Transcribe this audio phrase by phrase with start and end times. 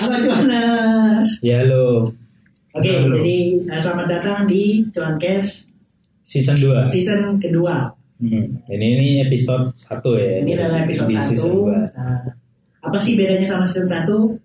[0.00, 1.26] Halo Cuanas.
[1.44, 2.08] Ya lo
[2.70, 3.18] Oke, Halo.
[3.18, 5.66] jadi eh, selamat datang di Cuankes
[6.22, 7.90] season 2 season kedua.
[8.22, 8.64] hmm.
[8.70, 10.32] Ini ini episode 1 ya.
[10.40, 11.28] Ini adalah episode Di satu.
[11.28, 11.78] season dua.
[11.92, 12.20] Nah,
[12.80, 14.38] apa sih bedanya sama season satu?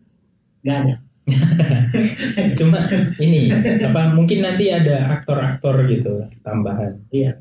[0.66, 0.96] Gak ada.
[2.60, 2.80] Cuma
[3.22, 3.50] ini
[3.82, 6.98] apa mungkin nanti ada aktor-aktor gitu tambahan.
[7.14, 7.38] Iya.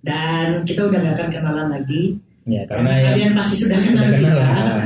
[0.00, 2.16] Dan kita udah gak akan kenalan lagi.
[2.48, 4.40] Ya Karena, karena kalian pasti sudah kenal Sudah kenal kita.
[4.40, 4.80] lah.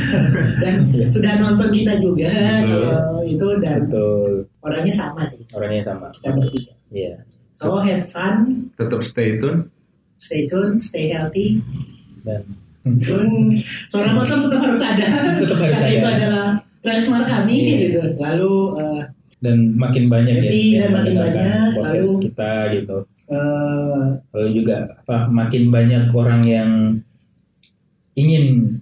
[0.62, 1.06] dan Iya.
[1.12, 2.28] sudah nonton kita juga.
[2.32, 5.40] Kalau itu dan betul orangnya sama sih.
[5.52, 6.08] orangnya sama.
[6.10, 6.72] Kita bertiga.
[6.88, 7.12] Iya.
[7.54, 8.34] So have fun,
[8.74, 9.68] tetap stay tune
[10.16, 11.60] stay tuned, stay healthy.
[12.20, 12.42] Dan
[12.82, 13.54] Hmm,
[13.86, 15.06] suara motor tetap harus ada.
[15.38, 15.94] Tetap harus Karena ada.
[15.94, 16.46] itu adalah
[16.80, 17.76] trademark kami Iya.
[17.86, 18.00] gitu.
[18.18, 19.02] Lalu eh,
[19.38, 20.50] dan makin banyak ya
[20.80, 22.96] dan makin banyak, lalu- kita gitu.
[23.28, 24.02] eh,
[24.32, 26.70] Lalu juga apa makin banyak orang yang
[28.14, 28.76] ingin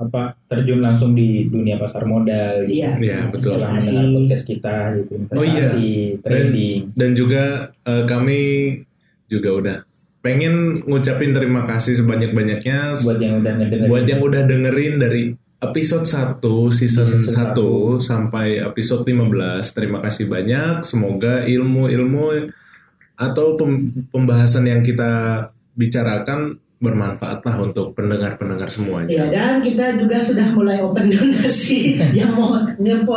[0.00, 2.80] apa terjun langsung di dunia pasar modal gitu.
[2.80, 2.90] Iya.
[2.96, 3.60] Iya, betul.
[3.60, 4.14] Setelah Investasi.
[4.16, 5.52] podcast kita gitu Oh iya.
[5.52, 7.42] investasi dan, trading dan juga
[7.84, 8.40] eh, kami
[9.28, 9.76] juga udah
[10.20, 15.22] pengen ngucapin terima kasih sebanyak-banyaknya buat yang udah ngedengerin buat yang udah dengerin dari
[15.60, 16.40] episode 1
[16.72, 22.48] season, Season 1 sampai episode 15 terima kasih banyak semoga ilmu-ilmu
[23.16, 29.12] atau pem- pembahasan yang kita bicarakan bermanfaat lah untuk pendengar-pendengar semuanya.
[29.12, 32.00] Ya dan kita juga sudah mulai open donasi.
[32.16, 32.56] Yang mau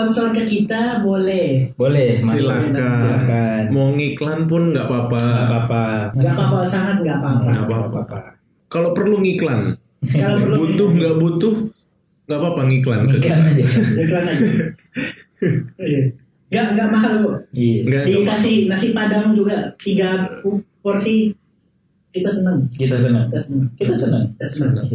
[0.03, 1.71] sponsor ke kita boleh.
[1.79, 5.23] boleh silakan silakan mau ngiklan pun nggak apa-apa.
[5.23, 5.83] Nggak apa-apa.
[6.19, 7.43] Gak apa-apa sangat gak apa-apa.
[7.47, 8.19] Nggak apa-apa.
[8.67, 9.79] kalau perlu ngiklan.
[10.11, 11.55] Kalau perlu butuh nggak butuh
[12.27, 13.01] nggak apa-apa ngiklan.
[13.15, 13.65] Iklan aja.
[13.97, 14.47] Iklan aja.
[15.75, 16.07] Iya.
[16.47, 17.37] Gak gak mahal kok.
[17.51, 17.83] iya.
[17.83, 20.23] Nggak nggak Dikasih nasi padang juga tiga
[20.79, 21.35] porsi
[22.13, 22.69] kita senang.
[22.69, 23.65] kita senang Kita senang.
[23.73, 24.85] kita senang Kita senang.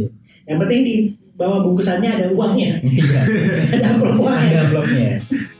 [0.47, 0.95] Yang penting di
[1.35, 2.79] bawah bungkusannya ada uangnya.
[3.75, 4.63] Ada amplop ada uangnya.
[4.71, 5.58] blognya Fix,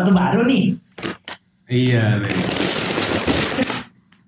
[0.00, 0.64] sepatu baru nih.
[1.68, 2.32] iya nih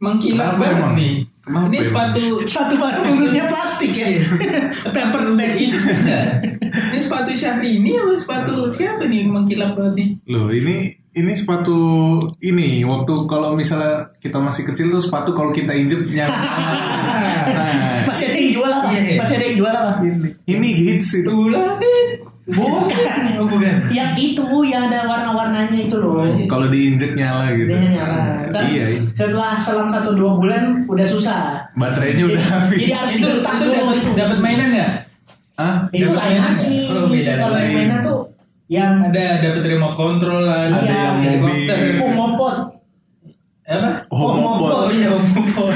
[0.05, 0.93] mengkilat banget emang?
[0.93, 1.87] nih Kenapa ini emang?
[1.89, 4.07] sepatu Sepatu baru bungkusnya plastik ya.
[4.95, 5.75] Paper bag ini
[6.93, 11.77] ini sepatu Syahrini apa sepatu siapa nih yang mengkilap banget nih Loh ini ini sepatu
[12.45, 16.33] ini waktu kalau misalnya kita masih kecil tuh sepatu kalau kita injek nyala.
[17.53, 18.89] nah, Masih ada yang jual apa?
[18.93, 19.21] Iya.
[19.21, 19.93] Masih ada yang jual apa?
[20.09, 21.29] ini, ini hits itu.
[21.29, 23.21] Tulanit Bukan.
[23.41, 26.21] oh bukan Yang itu yang ada warna-warnanya itu loh.
[26.47, 27.73] Kalau diinjek nyala gitu.
[27.73, 28.21] Dia nyala.
[28.53, 29.01] Ntar Iya, iya.
[29.17, 31.65] Setelah selang satu dua bulan udah susah.
[31.75, 32.79] Baterainya udah habis.
[32.79, 34.11] Jadi harus itu dulu dapat itu.
[34.13, 34.93] dapat mainan nggak
[35.57, 35.75] Hah?
[35.91, 36.79] Itu lain mainan lagi.
[36.93, 38.19] Oh, beda, Kalau mainan tuh
[38.69, 41.69] yang ada dapat remote control lah Iya, ada yang mobil.
[41.69, 42.57] helikopter homopod.
[43.63, 44.71] apa Homopod.
[44.75, 45.75] oh iya homopod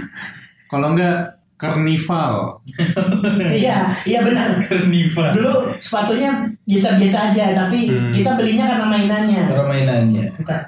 [0.70, 2.56] Kalau enggak karnival.
[3.52, 4.56] Iya, iya benar.
[4.64, 6.32] karnival Dulu sepatunya
[6.64, 8.08] biasa-biasa aja, tapi Hmm.
[8.10, 9.42] kita belinya karena mainannya.
[9.46, 10.62] Cara mainannya Bukan.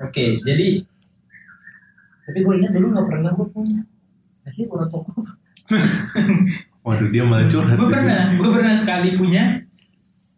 [0.00, 0.68] oke jadi
[2.22, 3.80] Tapi gue ingat dulu nggak pernah gue punya.
[4.44, 5.10] Asli orang toko.
[6.80, 7.74] Waduh dia malah curhat.
[7.74, 9.60] gue pernah gue pernah sekali punya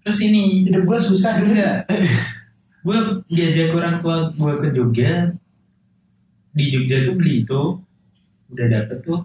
[0.01, 1.53] terus ini Hidup gue susah dulu.
[1.53, 1.77] enggak
[2.81, 5.29] gue diajak orang tua gue ke Jogja
[6.51, 7.63] di Jogja tuh beli itu
[8.49, 9.21] udah dapet tuh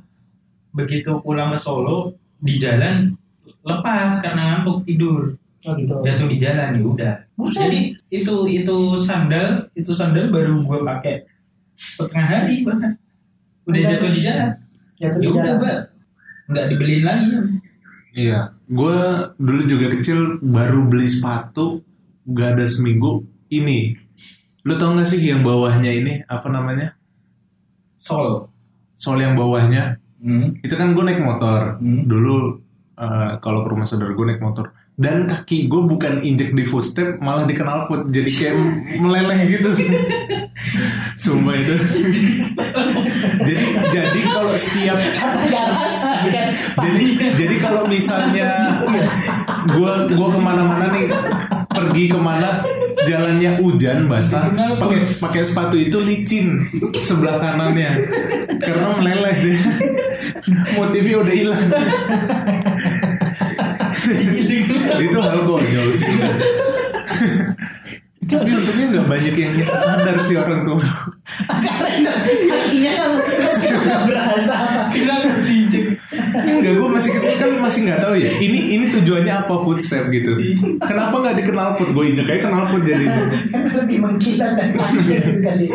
[0.76, 3.16] begitu pulang ke Solo di jalan
[3.64, 5.34] lepas karena ngantuk tidur
[5.66, 5.98] Oh gitu.
[6.06, 7.66] jatuh di jalan ya udah Buset.
[7.66, 7.80] jadi
[8.14, 11.26] itu itu sandal itu sandal baru gue pakai
[11.74, 12.94] setengah hari banget
[13.66, 14.50] udah jatuh di jalan
[15.02, 15.58] Jatuh ya di udah jalan.
[15.58, 15.78] mbak
[16.54, 17.28] nggak dibeliin lagi
[18.16, 18.98] Iya, gue
[19.36, 21.84] dulu juga kecil baru beli sepatu
[22.24, 23.92] gak ada seminggu ini.
[24.64, 26.96] Lu tau gak sih yang bawahnya ini apa namanya?
[28.00, 28.48] sol
[28.96, 30.64] Sol yang bawahnya hmm.
[30.64, 31.80] itu kan gue naik motor.
[31.80, 32.08] Hmm.
[32.08, 32.60] dulu
[32.96, 34.72] eh, kalau ke rumah saudara gue naik motor.
[34.96, 38.56] Dan kaki gue bukan injek di footstep malah di knalpot jadi kayak
[39.04, 39.72] meleleh gitu.
[41.20, 41.76] Sumpah itu.
[43.44, 44.98] Jadi jadi kalau setiap
[46.80, 48.80] jadi jadi kalau misalnya
[49.76, 51.12] gua gua ke mana-mana nih
[51.68, 52.64] pergi ke mana
[53.04, 54.48] jalannya hujan basah
[54.80, 56.56] pakai pakai sepatu itu licin
[57.04, 58.00] sebelah kanannya.
[58.64, 59.56] Karena meleleh sih
[60.78, 61.64] motifnya udah hilang
[65.02, 66.14] itu hal konyol sih
[68.26, 70.82] Tapi untungnya nggak banyak yang sadar sih orang tua.
[71.46, 73.10] Karena kakinya kan
[73.86, 74.82] nggak berasa apa.
[74.90, 75.14] Kita
[75.46, 75.94] diinjek.
[76.34, 78.32] Enggak, gue masih kecil kan masih nggak tahu ya.
[78.42, 80.34] Ini ini tujuannya apa footstep gitu.
[80.82, 81.94] Kenapa nggak dikenal put?
[81.94, 83.06] Gue injek aja kenal put jadi.
[83.54, 85.68] Lebih mengkilat dan panjang kali.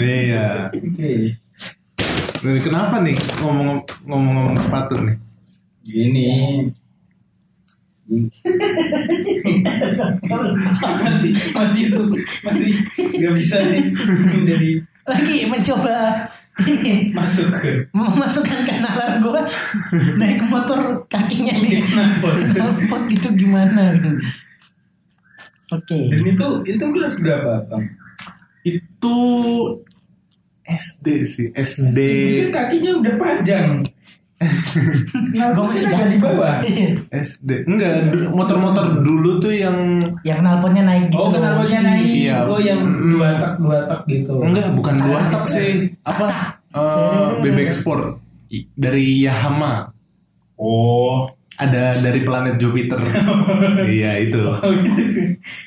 [0.00, 0.72] Iya.
[2.40, 5.16] Kenapa nih ngomong ngomong sepatu nih?
[5.86, 6.28] Gini.
[11.02, 12.00] masih masih itu
[12.46, 12.72] masih
[13.18, 13.84] nggak bisa nih.
[14.46, 14.70] Dari
[15.06, 16.26] Lagi mencoba
[16.66, 17.12] ini.
[17.12, 19.40] Masuk ke memasukkan kenalan gue
[20.18, 21.82] naik motor kakinya nih.
[21.84, 23.94] Knalpot gitu gimana?
[25.74, 25.98] Oke.
[26.10, 27.84] Dan itu itu kelas berapa bang?
[28.66, 29.16] Itu
[30.66, 31.98] SD sih, SD.
[31.98, 33.86] Buset, kakinya udah panjang.
[35.32, 36.56] gue masih Kenapa di bawah?
[37.08, 37.64] SD.
[37.64, 42.04] Enggak, motor-motor dulu tuh yang yang knalpotnya naik gitu Oh kenalpotnya naik.
[42.04, 42.44] Iya.
[42.44, 44.36] Oh yang dua tak dua tak gitu.
[44.36, 45.88] enggak bukan dua tak sih.
[46.04, 46.60] Apa?
[46.76, 48.20] Eh, bebek sport
[48.76, 49.88] dari Yahama.
[50.60, 51.24] Oh.
[51.56, 53.00] Ada dari planet Jupiter.
[53.96, 54.44] iya itu.
[54.44, 55.00] Oh gitu.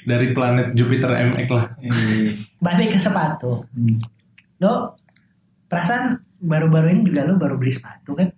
[0.05, 1.65] Dari planet Jupiter MX lah.
[2.61, 3.65] balik ke sepatu
[4.59, 4.95] lo
[5.65, 6.03] perasaan
[6.37, 8.29] baru-baru ini juga lo baru beli sepatu kan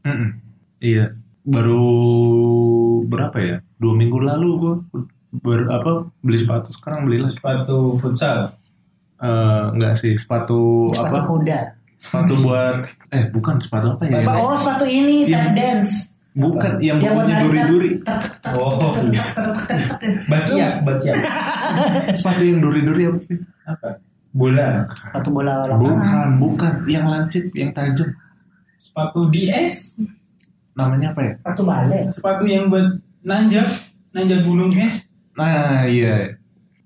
[0.00, 0.30] Mm-mm.
[0.78, 1.12] Iya.
[1.42, 1.84] Baru
[3.04, 3.56] berapa ya?
[3.76, 4.74] Dua minggu lalu gue
[5.30, 7.36] ber apa beli sepatu sekarang beli lagi.
[7.36, 8.56] Sepatu futsal.
[9.16, 11.28] Eh, enggak sih sepatu, sepatu apa?
[11.28, 11.58] kuda
[11.94, 12.76] Sepatu buat
[13.10, 14.24] eh bukan sepatu apa ya?
[14.40, 15.92] oh sepatu ini Yang- tap dance
[16.30, 17.98] Bukan yang warna duri-duri.
[18.54, 18.94] Oh.
[20.24, 21.16] Bakiak, bakiak.
[22.14, 23.36] Sepatu yang duri-duri apa sih?
[23.66, 23.98] Apa?
[24.30, 24.86] Bola.
[24.94, 26.72] sepatu bola lapangan Bukan, bukan.
[26.86, 28.08] Yang lancip, yang tajam.
[28.78, 29.98] Sepatu DS.
[30.78, 31.32] Namanya apa ya?
[31.42, 32.88] sepatu balet Sepatu yang buat
[33.26, 33.68] nanjak,
[34.14, 35.10] nanjak gunung es.
[35.34, 36.38] Nah, iya.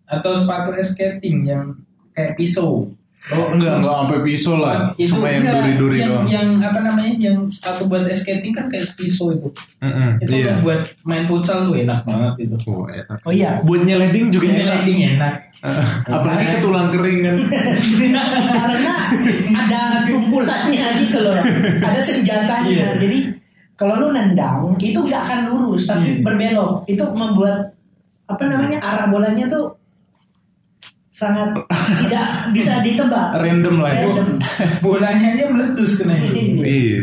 [0.09, 1.77] Atau sepatu skating yang
[2.17, 2.89] kayak pisau.
[3.25, 4.93] Oh, enggak, enggak sampai pisau lah.
[4.95, 6.27] Itu Cuma yang duri-duri yang, doang.
[6.29, 7.15] Yang apa namanya?
[7.17, 9.49] Yang sepatu buat skating kan kayak pisau itu.
[9.81, 10.61] Mm-mm, Itu iya.
[10.61, 12.57] buat main futsal tuh enak banget itu.
[12.69, 13.17] Oh, enak.
[13.25, 14.69] oh iya Buat nyeleding juga enak.
[14.69, 15.35] landing enak.
[15.65, 17.37] Eh, Apalagi ke tulang kering kan.
[18.53, 18.93] karena
[19.57, 21.37] ada tumpulannya gitu loh
[21.81, 22.89] ada senjatanya Iya.
[22.97, 23.19] jadi
[23.75, 26.23] kalau lu nendang itu nggak akan lurus tapi Iya.
[26.23, 27.73] berbelok itu membuat
[28.25, 29.73] apa namanya arah bolanya tuh
[31.15, 31.55] sangat
[32.03, 34.11] tidak bisa ditebak Random lah ya.
[34.85, 36.59] Bolanya aja meletus kena itu.
[36.61, 36.99] Iya.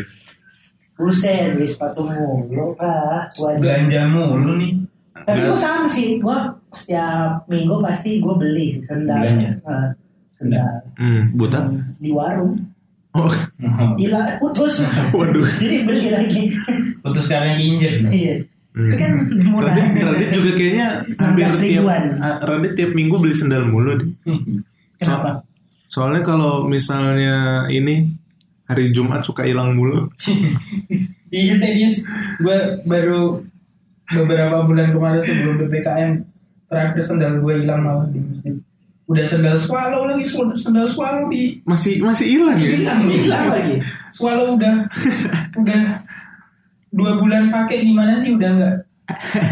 [0.99, 3.31] Buset, beli sepatu mulu pak.
[3.57, 4.83] Belanja mulu nih.
[5.21, 6.37] Tapi gue sama sih, gue
[6.73, 9.49] setiap minggu pasti gue beli sendal, Belanja?
[9.63, 9.87] Eh,
[10.35, 11.59] sendal Hmm, buta.
[11.97, 12.53] di warung.
[13.11, 13.27] Oh,
[13.99, 14.87] Gila, putus.
[15.15, 15.43] Waduh.
[15.59, 16.41] Jadi beli lagi.
[17.01, 18.07] Putus karena injek.
[18.07, 18.35] Iya.
[18.71, 19.11] Kan
[19.51, 19.75] murah.
[19.75, 20.87] Radit, Radit juga kayaknya
[21.19, 22.03] hampir 16 tiap ribuan.
[22.23, 24.09] ah, Radit tiap minggu beli sendal mulu deh.
[24.95, 25.43] Kenapa?
[25.91, 28.07] Soalnya kalau misalnya ini
[28.63, 30.07] hari Jumat suka hilang mulu.
[31.35, 32.07] iya serius.
[32.39, 33.43] Gue baru
[34.07, 36.11] beberapa bulan kemarin sebelum ppkm
[36.71, 38.55] terakhir sendal gue hilang malah di masjid.
[39.11, 40.23] Udah sendal swallow lagi
[40.55, 42.71] sendal swallow di Masih masih hilang ya?
[42.71, 43.75] hilang Hilang hilang lagi.
[44.15, 44.75] Swallow udah
[45.59, 45.81] udah
[46.91, 48.75] dua bulan pakai gimana sih udah nggak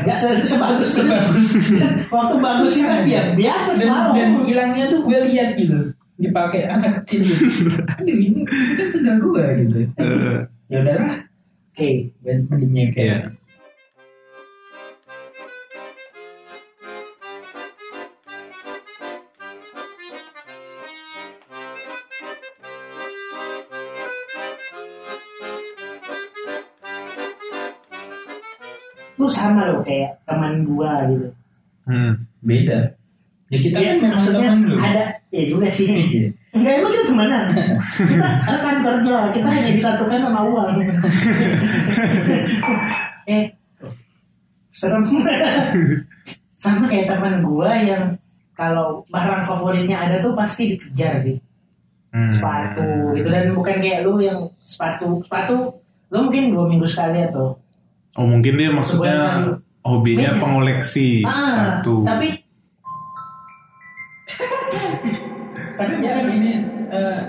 [0.02, 1.60] Gak se- sebagus sebagus
[2.08, 4.12] Waktu bagus sih kan dia biasa dan, selalu.
[4.14, 5.80] dan hilangnya tuh gue lihat gitu
[6.16, 7.68] dipakai anak kecil gitu.
[7.90, 9.78] Aduh ini, ini kan sendal gue gitu.
[9.96, 11.16] Eh, Ya udahlah,
[11.72, 12.12] Oke.
[12.46, 13.18] mendingnya kayak Iya.
[29.20, 31.28] Lu sama loh kayak teman gua gitu.
[31.90, 32.14] Hmm.
[32.40, 32.96] beda.
[33.50, 34.50] Ya kita Iya, kan maksudnya
[34.80, 35.88] ada ya juga sih.
[36.10, 36.30] Iya.
[36.50, 37.46] Enggak emang kita temenan.
[37.54, 40.70] kita rekan kerja, kita hanya disatukan sama uang.
[43.30, 43.46] eh,
[44.74, 45.04] serem.
[46.58, 48.04] sama kayak teman gua yang
[48.58, 51.38] kalau barang favoritnya ada tuh pasti dikejar sih.
[52.10, 52.26] Hmm.
[52.26, 55.70] Sepatu gitu dan bukan kayak lu yang sepatu sepatu
[56.10, 57.54] lu mungkin dua minggu sekali atau
[58.20, 59.16] Oh mungkin dia maksudnya
[59.82, 60.42] hobinya Beda.
[60.42, 61.32] pengoleksi ah,
[61.80, 62.04] sepatu.
[62.04, 62.28] tapi
[65.74, 66.54] tapi Ya bukan ini
[66.90, 67.20] eh,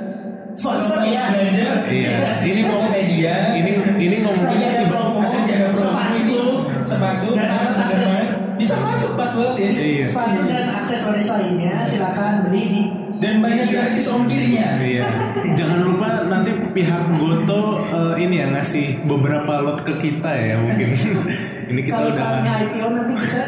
[0.52, 1.30] Sponsor ya.
[1.30, 2.42] belanja, Iya.
[2.42, 5.18] Ini mau media, ini ini ngomongin Lagi ada tiba- promo.
[5.22, 5.38] ada
[5.72, 6.42] Sepatu.
[6.82, 7.96] sepatu Dan dapat akses.
[7.96, 8.24] teman
[8.58, 9.68] bisa masuk pas banget ya.
[9.70, 10.04] Iya.
[10.04, 12.82] sepatu dan aksesoris lainnya silakan beli di
[13.20, 14.80] Dan banyak gratis ongkirnya.
[14.80, 15.08] Iya.
[15.52, 20.88] Jangan lupa nanti pihak Goto eh, ini ya ngasih beberapa lot ke kita ya mungkin.
[21.70, 23.42] ini kita kalau udah saatnya IPO nanti kita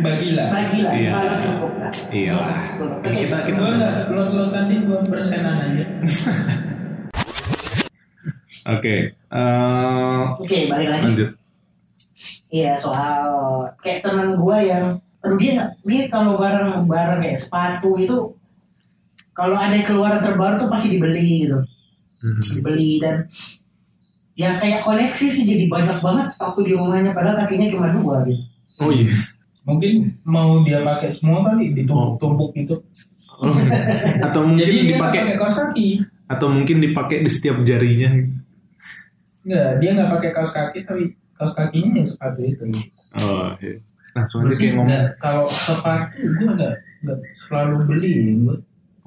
[0.00, 1.10] bagilah bagilah Iya.
[1.12, 2.32] kalau cukup lah Iya.
[2.34, 3.08] Oke.
[3.14, 5.84] Kita kita gue nggak lot lotan di dua persenan aja
[8.68, 8.94] Oke.
[9.14, 11.30] eh, oke balik lagi lanjut.
[12.48, 13.28] Iya soal
[13.78, 14.86] kayak teman gua yang
[15.20, 18.16] aduh dia dia kalau barang barang kayak sepatu itu
[19.38, 21.62] kalau ada keluaran terbaru tuh pasti dibeli gitu
[22.18, 22.34] Hmm.
[22.42, 23.30] dibeli dan
[24.34, 28.42] ya kayak koleksi sih jadi banyak banget sepatu di rumahnya padahal kakinya cuma dua gitu
[28.78, 29.06] Oh iya.
[29.62, 32.74] mungkin mau dia pakai semua kali ditumpuk-tumpuk gitu
[33.38, 33.54] Oh.
[34.18, 38.10] Atau mungkin jadi dipakai pakai kaos kaki atau mungkin dipakai di setiap jarinya.
[39.46, 41.02] Enggak, dia nggak pakai kaos kaki tapi
[41.32, 42.66] kaos kakinya yang sepatu itu.
[43.22, 43.78] Oh iya.
[44.10, 44.90] Langsung aja kayak ngomong.
[45.22, 46.74] kalau sepatu gue nggak
[47.06, 48.10] nggak selalu beli
[48.42, 48.56] gue.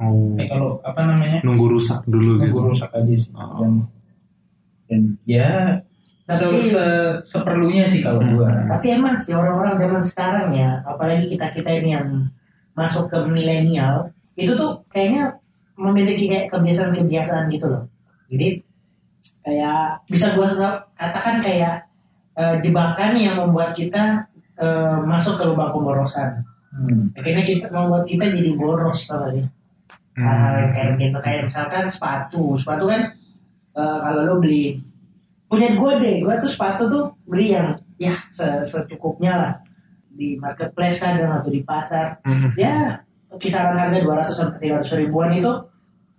[0.02, 0.34] Oh.
[0.34, 2.50] Eh, kalau apa namanya Nunggu rusak dulu gitu.
[2.50, 3.30] nunggu rusak aja sih.
[3.38, 3.62] Oh.
[3.62, 3.72] Dan,
[4.90, 5.50] dan ya
[6.26, 8.48] Tapi- se- seperlunya sih kalau gue.
[8.48, 12.08] tapi emang sih orang-orang zaman sekarang ya apalagi kita kita ini yang
[12.72, 15.36] masuk ke milenial itu tuh kayaknya
[15.76, 17.84] memiliki kayak kebiasaan-kebiasaan gitu loh
[18.32, 18.64] jadi
[19.44, 20.56] kayak bisa gua
[20.96, 21.84] katakan kayak
[22.34, 24.24] eh, jebakan yang membuat kita
[24.56, 27.12] eh, masuk ke lubang pemborosan Hmm.
[27.12, 29.44] akhirnya kita membuat kita jadi boros Hmm.
[30.18, 31.18] Hal-hal yang kayak gitu.
[31.20, 32.44] Kayak misalkan sepatu.
[32.56, 33.02] Sepatu kan
[33.74, 34.80] eh, kalau lo beli
[35.46, 36.16] punya gue deh.
[36.22, 39.54] Gue tuh sepatu tuh beli yang ya se- secukupnya lah.
[40.12, 42.20] Di marketplace kadang atau di pasar.
[42.24, 42.52] Hmm.
[42.56, 43.00] ya
[43.40, 45.52] kisaran harga 200 sampai 300 ribuan itu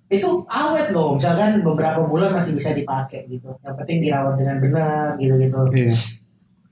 [0.09, 1.17] itu awet loh.
[1.17, 3.53] Misalkan beberapa bulan masih bisa dipakai gitu.
[3.61, 5.93] Yang penting dirawat dengan benar gitu gitu Iya.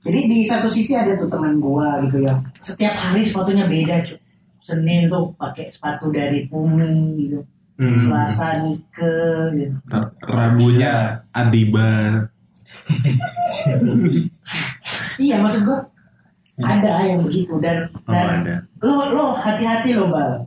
[0.01, 4.17] jadi di satu sisi ada tuh teman gua gitu yang setiap hari sepatunya beda cuy
[4.61, 7.41] Senin tuh pakai sepatu dari Pumi gitu
[7.75, 7.97] Hmm.
[7.97, 9.17] Selasa Nike
[9.57, 9.73] gitu
[10.21, 12.13] Rabunya Adiba.
[15.17, 15.79] iya maksud gua
[16.61, 18.55] ada yang begitu dan Oh, dan ada.
[18.79, 20.45] lo lo hati-hati lo bal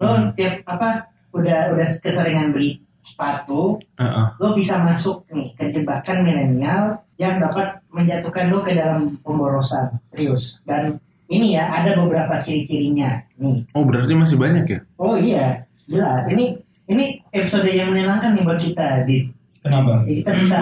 [0.00, 0.32] lo Hmm.
[0.32, 4.26] tiap apa udah udah keseringan beli sepatu Heeh.
[4.40, 10.64] lo bisa masuk nih ke jebakan milenial yang dapat menjatuhkan lo ke dalam pemborosan serius
[10.64, 10.96] dan
[11.28, 14.78] ini ya ada beberapa ciri-cirinya nih Oh berarti masih banyak ya?
[14.98, 19.28] oh iya jelas ini ini episode yang menyenangkan nih buat kita di
[19.64, 20.04] Kenapa?
[20.04, 20.60] jadi kita bisa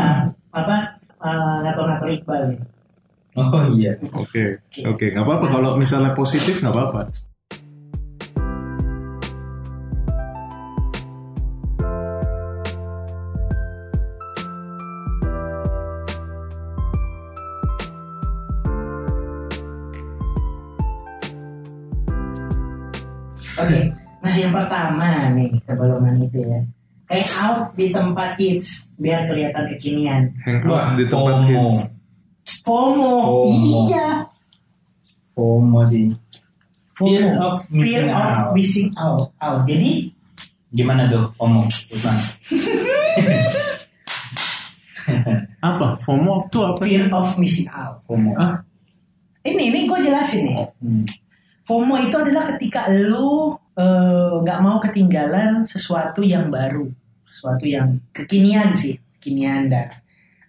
[0.54, 0.76] apa
[1.18, 2.60] eh, ngatur-ngatur Iqbal nih
[3.32, 3.96] Oh iya.
[4.12, 5.46] Oke, oke, nggak apa-apa.
[5.48, 7.08] Kalau misalnya positif nggak apa-apa.
[23.58, 23.80] Oke
[24.22, 26.60] nah yang pertama nih sebelum itu ya
[27.10, 31.48] hang out di tempat hits biar kelihatan kekinian Hangout di tempat FOMO.
[31.50, 31.76] hits.
[32.62, 33.78] FOMO, FOMO.
[33.90, 34.08] iya
[35.32, 36.06] FOMO sih.
[36.92, 38.50] Fear of fear missing of out.
[38.52, 39.24] missing out.
[39.40, 39.60] out.
[39.64, 40.12] Jadi
[40.70, 41.64] Gimana tuh FOMO?
[45.62, 45.86] Apa?
[45.98, 47.98] FOMO itu apa fear of missing out.
[48.06, 48.32] FOMO.
[48.38, 48.62] Ah,
[49.42, 50.58] Ini ini gue jelasin nih.
[50.78, 51.02] Hmm.
[51.62, 56.90] FOMO itu adalah ketika lu eh, nggak mau ketinggalan sesuatu yang baru,
[57.30, 60.02] sesuatu yang kekinian sih, kekinian dan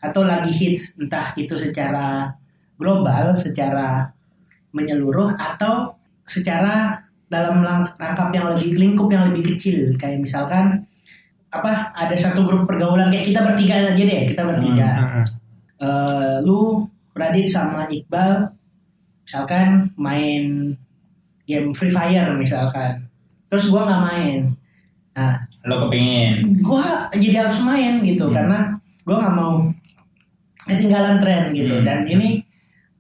[0.04, 2.36] atau lagi hits entah itu secara
[2.76, 4.12] global, secara
[4.74, 7.66] menyeluruh atau secara dalam
[7.98, 10.86] rangkap yang lebih lingkup yang lebih kecil kayak misalkan
[11.54, 15.26] apa ada satu grup pergaulan kayak kita bertiga aja deh kita bertiga heeh.
[15.84, 18.50] Eh, lu Radit sama Iqbal
[19.26, 20.74] misalkan main
[21.44, 23.04] game Free Fire misalkan
[23.48, 24.40] terus gua nggak main
[25.14, 26.60] nah Lo kepingin?
[26.60, 28.36] gua jadi harus main gitu Hmm.
[28.36, 28.60] karena
[29.04, 29.54] gua nggak mau
[30.64, 31.86] ketinggalan tren gitu Hmm.
[31.86, 32.40] dan ini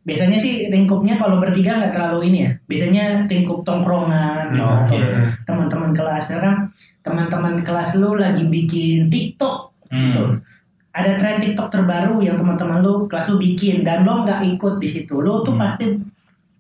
[0.04, 5.00] biasanya sih lingkupnya kalau bertiga nggak terlalu ini ya biasanya lingkup tongkrongan gitu, Oh, atau
[5.00, 5.24] oke.
[5.48, 6.68] teman-teman kelas kan
[7.00, 10.44] teman-teman kelas lu lagi bikin TikTok gitu Hmm.
[10.92, 14.88] ada tren TikTok terbaru yang teman-teman lu kelas lu bikin dan lo nggak ikut di
[14.88, 15.62] situ lo tuh Hmm.
[15.64, 15.86] pasti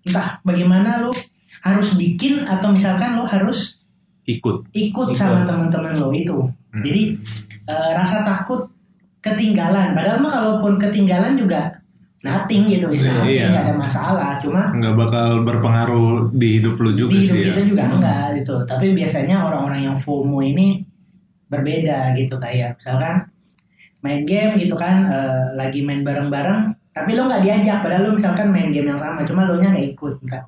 [0.03, 1.11] entah bagaimana lo
[1.63, 3.79] harus bikin atau misalkan lo harus
[4.23, 4.67] Ikut.
[4.71, 5.15] ikut Ikut.
[5.15, 6.37] sama teman-teman lo itu
[6.73, 6.81] Hmm.
[6.81, 7.15] jadi
[7.63, 8.65] eh, rasa takut
[9.19, 11.71] ketinggalan padahal mah kalaupun ketinggalan juga
[12.19, 13.51] nothing gitu bisa Iya.
[13.51, 17.47] nggak ada masalah cuma nggak bakal berpengaruh di hidup lu juga di hidup sih ya.
[17.51, 20.81] kita juga enggak gitu tapi biasanya orang-orang yang FOMO ini
[21.45, 23.29] berbeda gitu kayak misalkan
[24.01, 28.49] main game gitu kan eh, lagi main bareng-bareng tapi lo nggak diajak padahal lo misalkan
[28.49, 30.43] main game yang sama cuma lo nya nggak ikut entah,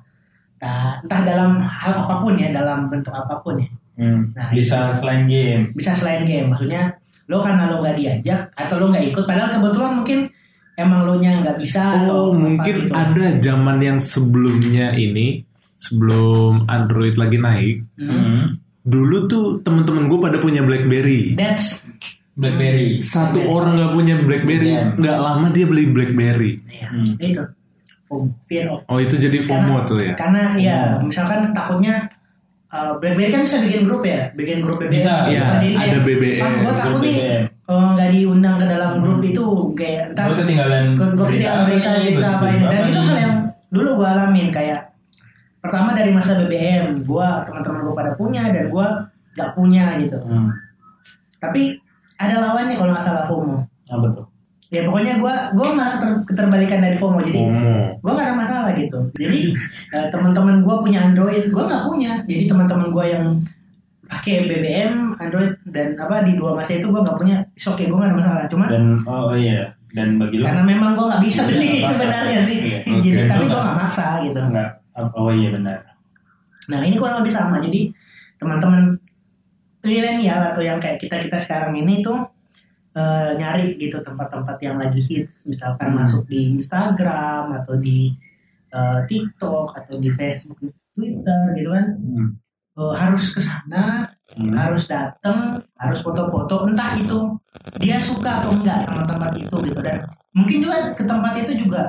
[0.56, 4.28] entah entah dalam hal apa pun ya dalam bentuk apa pun ya Hmm.
[4.36, 5.72] Nah, Bisa selain game.
[5.72, 9.92] bisa selain game maksudnya lo karena lo nggak diajak atau lo nggak ikut padahal kebetulan
[9.94, 10.18] mungkin
[10.76, 12.92] emang lo nya nggak bisa atau Oh, apa mungkin gitu.
[12.92, 17.76] ada zaman yang sebelumnya ini, sebelum Android lagi naik.
[17.96, 18.60] Hmm.
[18.82, 21.32] Dulu tuh temen-temen gue pada punya BlackBerry.
[21.32, 21.80] That's
[22.32, 23.00] BlackBerry.
[23.00, 24.92] Satu orang nggak punya BlackBerry, Iya.
[24.94, 26.52] nggak lama dia beli BlackBerry.
[26.68, 27.16] ya, Hmm.
[27.16, 27.42] itu
[28.46, 30.14] fear of Oh itu jadi FOMO tuh ya?
[30.14, 32.06] Karena ya misalkan takutnya
[32.70, 34.94] uh, BlackBerry kan bisa bikin grup ya, bikin grup BBM.
[34.94, 37.44] Bisa, Iya, Jadi kayak, ada BBM, Ah, gue takut grup nih BBM.
[37.66, 39.44] uh, nggak diundang ke dalam grup itu
[39.74, 43.16] kayak entar Gue ketinggalan gue ketinggalan berita berita apa gosip ini dan apa itu hal
[43.18, 43.34] yang
[43.66, 44.80] dulu gue alamin kayak
[45.58, 48.86] pertama dari masa BBM, gue teman-teman gue pada punya dan gue
[49.34, 50.14] nggak punya gitu.
[50.22, 50.54] Hmm.
[51.42, 51.74] Tapi
[52.16, 53.66] ada lawannya kalau nggak salah FOMO.
[53.90, 54.26] Apa tuh?
[54.68, 57.74] Ya pokoknya gue gue malah keter- keterbalikan dari FOMO jadi FOMO.
[57.96, 59.40] gue gak ada masalah gitu jadi
[59.92, 63.24] eh, teman-teman gue punya Android gue nggak punya jadi teman-teman gue yang
[64.04, 67.94] pakai BBM Android dan apa di dua masa itu gue nggak punya oke okay, gue
[67.96, 71.40] gak ada masalah cuma Dan oh iya, dan bagi lo karena memang gue nggak bisa
[71.40, 71.90] Iya, beli nggak apa-apa.
[71.92, 72.78] sebenarnya sih Iya.
[73.04, 73.28] jadi Oke.
[73.28, 73.64] tapi gue Nggak.
[73.64, 74.70] nggak maksa gitu enggak
[75.12, 75.78] oh iya benar.
[76.66, 77.80] nah ini kurang lebih sama jadi
[78.36, 78.98] teman-teman
[79.80, 82.18] milenial atau yang kayak kita kita sekarang ini tuh
[82.96, 86.00] eh, nyari gitu tempat-tempat yang lagi hits misalkan Hmm.
[86.00, 88.16] masuk di Instagram atau di
[88.68, 90.58] eh, TikTok atau di Facebook
[90.92, 92.28] Twitter gitu kan Hmm.
[92.76, 94.52] Eh, harus ke sana Hmm.
[94.52, 97.36] harus datang harus foto-foto entah itu
[97.78, 101.82] dia suka atau enggak sama tempat itu gitu dan mungkin juga ke tempat itu juga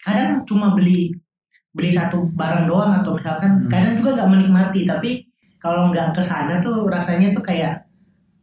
[0.00, 1.12] kadang cuma beli
[1.70, 3.68] beli satu barang doang atau misalkan Hmm.
[3.68, 5.10] kadang juga nggak menikmati tapi
[5.56, 7.84] kalau nggak ke sana tuh rasanya tuh kayak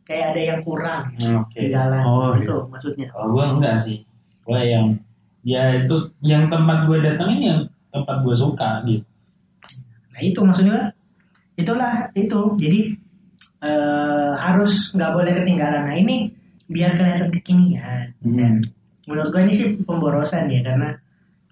[0.08, 1.60] kayak ada yang kurang Hmm, Oke.
[1.60, 3.98] di jalan Oh, itu maksudnya Kalau gue enggak sih.
[4.42, 4.96] Gue yang
[5.44, 7.60] ya itu yang tempat gue datengin yang
[7.90, 9.04] tempat gue suka gitu.
[10.10, 10.92] nah itu maksudnya
[11.54, 12.80] itulah itu jadi
[13.60, 16.32] eh, harus nggak boleh ketinggalan nah ini
[16.66, 18.36] biar kelihatan kekinian Hmm.
[18.36, 18.54] dan
[19.04, 20.90] menurut gue ini sih pemborosan ya karena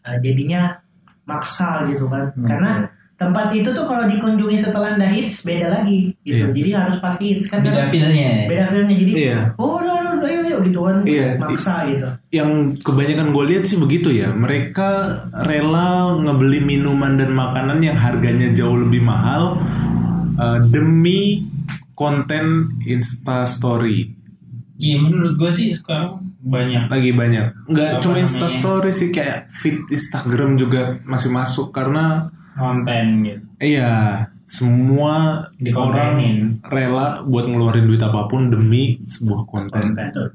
[0.03, 0.75] eh, jadinya
[1.23, 2.43] maksa gitu kan Hmm.
[2.43, 2.71] karena
[3.15, 6.51] tempat itu tuh kalau dikunjungi setelah anda hits beda lagi gitu Iya.
[6.51, 8.43] jadi harus pasti hits kan Beda feelnya.
[8.45, 9.37] beda feelnya jadi Iya.
[9.55, 11.39] oh lo lo ayo ayo gitu kan Iya.
[11.39, 12.49] maksa gitu Yang
[12.81, 14.35] kebanyakan gue lihat sih begitu ya.
[14.35, 14.89] Mereka
[15.41, 19.63] rela ngebeli minuman dan makanan yang harganya jauh lebih mahal
[20.35, 21.47] eh, demi
[21.95, 24.11] konten Insta Story.
[24.75, 26.91] Iya menurut gue sih sekarang banyak.
[26.91, 27.45] Lagi banyak.
[27.65, 28.19] Nggak cuma?
[28.19, 33.43] Insta Story sih kayak feed Instagram juga masih masuk karena konten gitu.
[33.59, 36.37] iya semua orang Dikontenin.
[36.69, 39.97] rela buat ngeluarin duit apa pun demi sebuah konten.
[39.97, 40.29] Konten.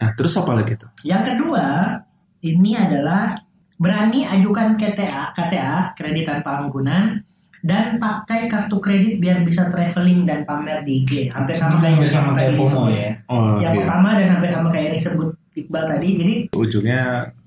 [0.00, 0.88] Nah, terus apa lagi tuh?
[1.04, 1.64] Yang kedua,
[2.40, 3.36] ini adalah
[3.76, 7.20] berani ajukan KTA, KTA kredit tanpa anggunan
[7.60, 11.28] dan pakai kartu kredit biar bisa traveling dan pamer di IG.
[11.32, 13.10] Hampir sama kayak Hampir yang sama kayak tadi FOMO ya.
[13.28, 13.80] Oh, Yang iya.
[13.84, 16.08] pertama dan hampir sama kayak yang disebut Iqbal tadi.
[16.16, 17.00] Jadi ujungnya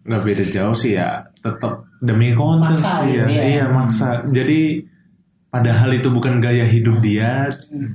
[0.04, 3.24] nggak beda jauh sih ya tetap demi konten Maksa sih ya.
[3.28, 3.44] gitu, iya.
[3.48, 4.24] iya maksa.
[4.28, 4.84] Jadi
[5.48, 7.46] padahal itu bukan gaya hidup dia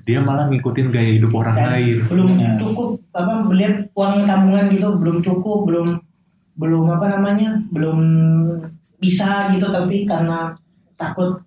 [0.06, 1.96] dia malah ngikutin gaya hidup orang dan lain.
[2.06, 2.52] belum Ya.
[2.54, 5.88] cukup apa melihat uang tabungan gitu belum cukup belum
[6.54, 7.98] belum apa namanya belum
[8.98, 10.54] bisa gitu tapi karena
[10.94, 11.38] takut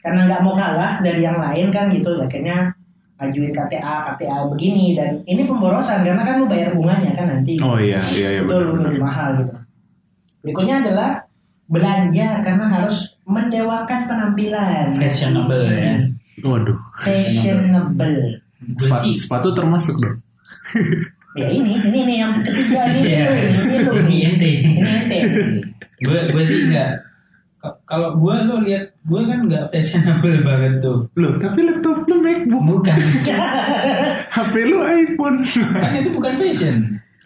[0.00, 2.72] karena nggak mau kalah dari yang lain kan gitu akhirnya
[3.20, 7.54] ajuin KTA KTA begini dan ini pemborosan karena kan lu bayar bunganya kan nanti.
[7.62, 9.52] Oh iya iya iya benar benar lebih mahal gitu
[10.42, 11.10] berikutnya adalah
[11.70, 14.92] belanja karena harus mendewakan penampilan.
[14.92, 15.94] Fashionable ya.
[16.44, 16.78] waduh.
[17.00, 18.42] Fashionable.
[18.62, 20.18] Gue sepatu, sih sepatu termasuk dong.
[21.32, 23.26] Ya ini ini nih yang ketiga ini Iya.
[23.50, 24.16] ini tuh Ini.
[24.30, 24.50] Ente.
[24.68, 25.18] ini ente
[26.02, 26.98] gue gue sih enggak
[27.86, 31.06] kalau gue lo lihat gue kan nggak fashionable banget tuh.
[31.14, 32.62] Loh tapi laptop lu MacBook.
[32.66, 32.98] Bukan.
[34.34, 35.36] HP lu iPhone.
[35.78, 36.74] Kan itu bukan fashion.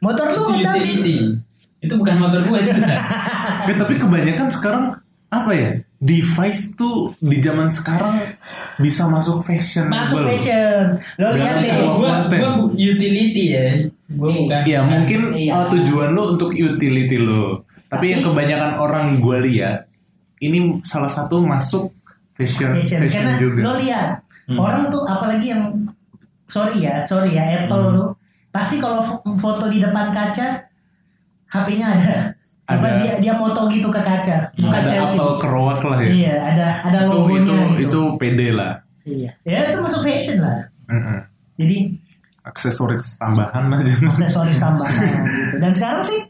[0.04, 1.16] Motor lu itu tapi utility
[1.86, 2.94] itu bukan motor gue juga
[3.66, 4.84] ya, tapi kebanyakan sekarang
[5.26, 8.14] apa ya device tuh di zaman sekarang
[8.76, 11.72] bisa masuk fashion masuk fashion lo lihat deh
[12.30, 13.66] gue utility ya
[14.06, 14.38] gue Iya.
[14.38, 15.52] bukan Ya mungkin Iya.
[15.52, 17.66] uh, tujuan lo untuk utility lo.
[17.86, 19.90] Tapi yang kebanyakan orang gue lihat
[20.38, 21.90] ini salah satu masuk
[22.32, 23.60] fashion fashion, fashion, karena juga.
[23.62, 24.08] lo lihat
[24.46, 24.58] Hmm.
[24.58, 25.74] orang tuh apalagi yang
[26.46, 27.92] sorry ya sorry ya Apple Hmm.
[27.92, 28.04] lu
[28.48, 30.65] pasti kalau fo- foto di depan kaca
[31.50, 32.14] HP-nya ada
[32.66, 32.98] Apa, Ada.
[32.98, 36.08] dia dia moto gitu ke kaca bukan Ada selfie apel lah ya.
[36.10, 37.82] iya ada ada itu logonya itu gitu.
[37.86, 38.72] itu pede lah.
[39.06, 41.18] iya ya itu masuk fashion lah Mm-mm.
[41.54, 41.76] jadi
[42.42, 43.94] Aksesoris tambahan aja.
[44.06, 45.18] aksesoris tambahan gitu
[45.62, 46.20] dan sekarang sih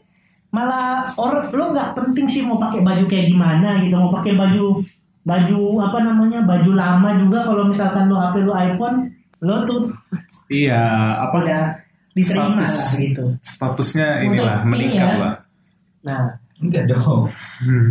[0.49, 4.81] malah orang lo nggak penting sih mau pakai baju kayak gimana gitu mau pakai baju
[5.25, 8.97] baju apa namanya baju lama juga kalau misalkan lo HP lo iPhone
[9.43, 9.89] lo tuh
[10.47, 11.63] iya apa udah
[12.17, 12.73] diterima Status.
[12.73, 13.23] lah gitu.
[13.39, 15.17] Statusnya Untuk inilah ini meningkat ya.
[15.17, 15.33] lah.
[16.01, 16.23] Nah,
[16.57, 17.29] Enggak dong.
[17.61, 17.89] Hmm.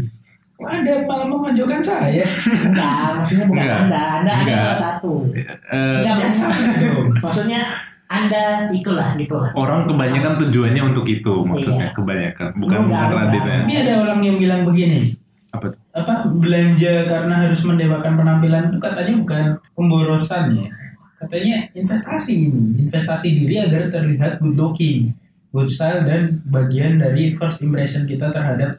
[0.56, 2.24] Kok Anda malah memojokkan saya?
[2.58, 3.78] enggak, maksudnya bukan Enggak.
[3.78, 4.58] Anda, Anda ada Enggak.
[4.58, 5.12] salah satu.
[5.30, 7.06] Eh, Enggak biasa dong.
[7.22, 7.60] Maksudnya
[8.06, 9.50] Anda itulah gitu lah.
[9.52, 11.94] orang kebanyakan tujuannya untuk itu maksudnya Iya.
[11.94, 13.56] kebanyakan bukan Radit ya.
[13.60, 15.10] Tapi ada orang yang bilang begini.
[15.50, 20.68] Apa apa belanja karena harus mendewakan penampilan itu katanya bukan pemborosan ya
[21.16, 25.10] katanya investasi ini investasi diri agar terlihat good looking
[25.50, 28.76] good style dan bagian dari first impression kita terhadap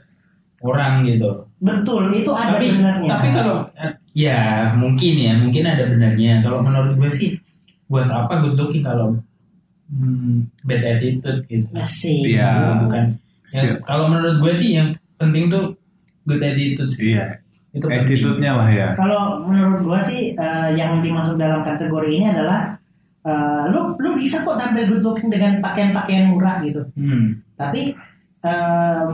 [0.62, 3.10] orang gitu Betul, itu ada tapi benarnya.
[3.10, 3.56] tapi kalau
[4.13, 7.30] ya mungkin ya mungkin ada benarnya kalau menurut gue sih
[7.89, 9.17] buat apa good looking kalau
[9.89, 12.21] hmm, bad attitude gitu Asik.
[12.38, 12.86] Iya.
[12.86, 13.04] bukan
[13.50, 15.73] ya, kalau menurut gue sih yang penting tuh
[16.26, 17.41] good attitude sih Iya.
[17.75, 17.86] Itu.
[17.89, 18.88] Attitude-nya lah ya.
[18.95, 22.75] Kalau menurut gua sih eh, yang dimasuk dalam kategori ini adalah
[23.25, 26.88] eh, lu lu bisa kok tampil good looking dengan pakaian-pakaian murah gitu.
[26.95, 27.43] Hmm.
[27.58, 27.97] Tapi
[28.45, 29.06] eh,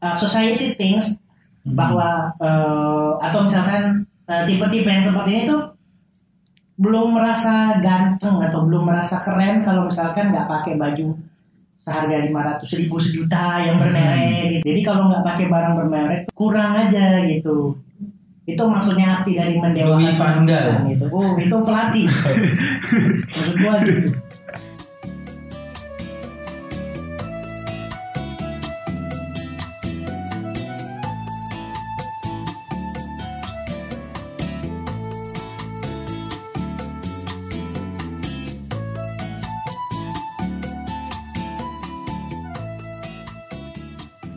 [0.00, 1.20] uh, society thinks
[1.60, 5.62] bahwa eh, atau misalkan eh, tipe-tipe yang seperti ini tuh
[6.80, 11.12] belum merasa ganteng atau belum merasa keren kalau misalkan nggak pakai baju
[11.80, 14.64] seharga 500 ribu sejuta yang bermerek gitu.
[14.68, 17.76] Jadi kalau nggak pakai barang bermerek kurang aja gitu.
[18.44, 20.44] Itu maksudnya arti dari mendewakan
[20.90, 21.06] gitu.
[21.08, 22.08] Oh, itu pelatih.
[23.30, 24.29] Maksud gua gitu.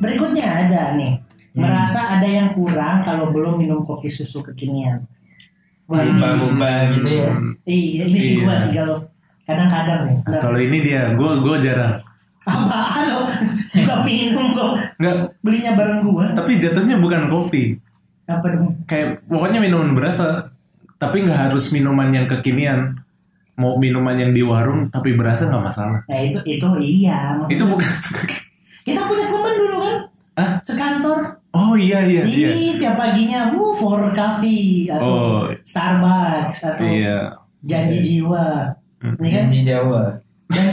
[0.03, 1.13] Berikutnya ada nih.
[1.53, 5.05] Merasa ada yang kurang kalau belum minum kopi susu kekinian.
[5.85, 7.29] Wah, Bumba-bumba gitu ya.
[7.63, 8.43] iya, ini sih Iya.
[8.43, 8.97] gua sih kalau
[9.43, 10.17] kadang-kadang nih.
[10.25, 11.93] Nah, kalau ini dia, gue gue jarang.
[12.43, 13.21] Apaan lo?
[13.71, 14.71] Juga minum kok.
[14.97, 16.25] Enggak, Belinya bareng gua.
[16.33, 17.77] tapi jatuhnya bukan kopi.
[18.25, 18.79] Apa dong?
[18.83, 20.49] Kayak pokoknya minuman berasa,
[20.95, 22.95] tapi nggak harus minuman yang kekinian.
[23.53, 25.99] Mau minuman yang di warung tapi berasa nggak masalah.
[26.07, 27.37] Nah itu itu iya.
[27.37, 27.89] maksudnya- Itu bukan.
[28.83, 29.95] Kita punya teman dulu kan.
[30.33, 30.51] Hah?
[30.65, 31.19] Sekantor.
[31.53, 32.49] Oh iya iya iya.
[32.49, 35.41] Ih, tiap paginya, wuh, for coffee atau Oh.
[35.61, 37.37] Starbucks atau Iya.
[37.61, 38.73] janji jiwa.
[39.03, 40.03] Ini kan Di Jawa.
[40.49, 40.67] dan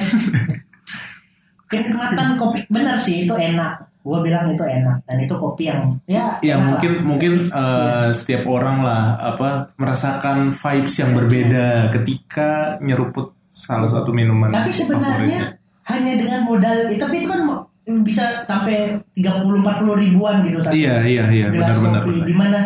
[1.70, 3.86] kenikmatan kopi bener sih itu enak.
[4.00, 6.40] Gua bilang itu enak dan itu kopi yang ya.
[6.40, 7.02] Ya enak mungkin lah.
[7.04, 14.48] mungkin eh, setiap orang lah apa merasakan vibes yang berbeda ketika nyeruput salah satu minuman
[14.48, 17.42] Tapi sebenarnya hanya dengan modal itu tapi itu kan
[17.84, 22.02] bisa sampai 30 40 ribuan gitu satu Iya iya iya gelas benar-benar.
[22.04, 22.60] kopi di mana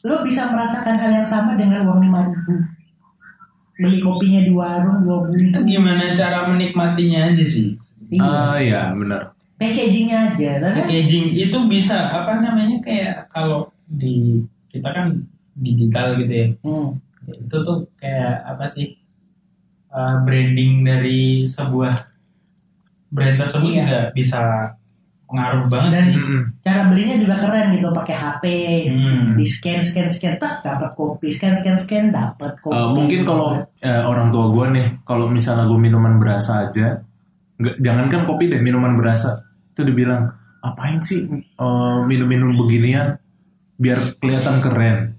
[0.00, 2.54] lo bisa merasakan hal yang sama dengan uang 5 ribu
[3.76, 7.76] beli kopinya di warung 20 Itu gimana cara menikmatinya aja sih.
[8.08, 8.24] iya.
[8.24, 9.36] Ah iya benar.
[9.56, 15.16] packagingnya aja karena Packaging itu bisa apa namanya kayak kalau di kita kan
[15.56, 16.48] digital gitu ya.
[16.60, 16.88] hmm,
[17.44, 18.96] Itu tuh kayak apa sih?
[19.88, 21.92] uh, branding dari sebuah
[23.16, 23.80] brand tersebut Iya.
[23.80, 24.40] juga bisa
[25.26, 26.14] pengaruh banget Dan- sih.
[26.62, 28.44] Cara belinya juga keren gitu pakai HP
[28.86, 29.34] Hmm.
[29.34, 33.58] di scan scan scan tak dapat kopi scan scan scan dapat kopi Eh, mungkin kalau
[33.58, 37.02] eh, orang tua gue nih, kalau misalnya gue minuman berasa aja,
[37.56, 39.40] nggak, jangankan kopi deh, minuman berasa,
[39.72, 43.18] itu dibilang apain sih eh, minum-minum beginian,
[43.74, 45.18] biar kelihatan keren.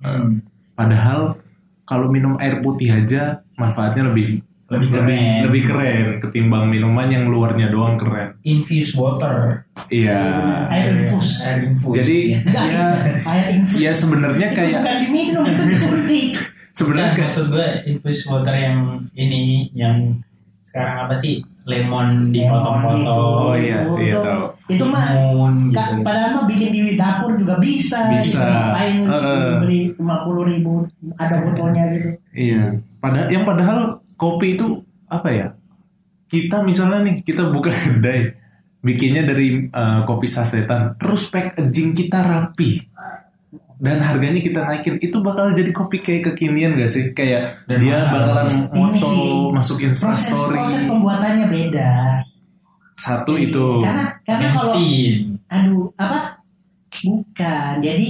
[0.00, 0.44] Hmm.
[0.72, 1.40] Padahal
[1.82, 5.42] kalau minum air putih aja manfaatnya lebih Lebih lebih, keren.
[5.42, 8.38] lebih keren ketimbang minuman yang luarnya doang keren.
[8.40, 9.66] Infused water.
[9.86, 10.20] Iya.
[10.68, 11.90] air infus Air infus.
[11.92, 12.84] Jadi Enggak, ya
[13.20, 16.32] air infus ya sebenarnya itu kayak bukan diminum itu disuntik
[16.70, 18.78] sebenarnya kayak maksud gue infused water yang
[19.12, 19.40] ini
[19.72, 20.22] yang
[20.62, 24.42] sekarang apa sih lemon dipotong-potong Oh, iya, itu, iya, itu, tahu.
[24.70, 28.06] itu mah Lemon gitu, Ka- padahal mah bikin di dapur juga bisa.
[28.08, 28.46] Bisa.
[28.80, 29.02] Gitu.
[29.04, 29.50] Heeh.
[29.60, 32.08] beli lima puluh ribu ada botolnya gitu.
[32.32, 32.78] Iya.
[32.98, 35.46] Padahal yang padahal kopi itu apa ya?
[36.28, 38.36] Kita misalnya nih kita buka kedai,
[38.84, 42.84] bikinnya dari eh, kopi sasetan, terus packaging kita rapi.
[43.80, 47.16] Dan harganya kita naikin, itu bakal jadi kopi kayak kekinian gak sih?
[47.16, 48.12] Kayak Dan dia mahal.
[48.12, 49.24] bakalan moto sih,
[49.56, 50.56] masukin Proses story.
[50.60, 51.90] proses pembuatannya beda.
[52.92, 53.80] Satu itu.
[53.80, 54.76] Karena karena kalau
[55.48, 56.44] aduh apa?
[56.92, 57.72] Bukan.
[57.80, 58.08] Jadi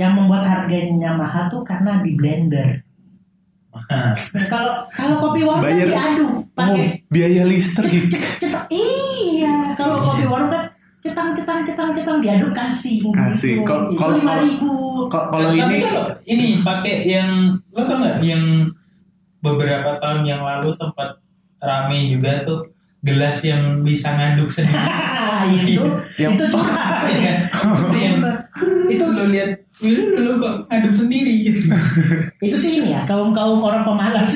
[0.00, 2.80] yang membuat harganya mahal tuh karena di blender.
[3.74, 4.14] Nah,
[4.46, 8.06] Kalau kalau kopi warung kan Bayar- diaduk Oh, pakai biaya listrik.
[8.38, 8.64] cetak.
[8.70, 10.64] Iya, kalau kopi warung kan
[10.98, 13.02] cetang cetang cetang cetang diaduk kasih.
[13.10, 13.60] Kasih.
[13.60, 13.66] Gitu.
[13.66, 14.72] Kalau- kalau- lima ribu.
[15.06, 17.30] Kalau tapi ini kalau ini pakai yang
[17.70, 18.44] lo tau nggak yang
[19.38, 21.20] beberapa tahun yang lalu sempat
[21.60, 22.64] rame juga tuh
[23.04, 24.80] gelas yang bisa ngaduk sendiri.
[25.68, 25.84] itu
[26.16, 27.34] Yang- itu juga Iya.
[27.52, 28.16] Itu yang
[28.88, 29.50] itu lu lihat
[29.84, 31.68] lu lu kok ngaduk sendiri gitu.
[32.48, 34.32] itu sih ini ya kaum kaum orang pemalas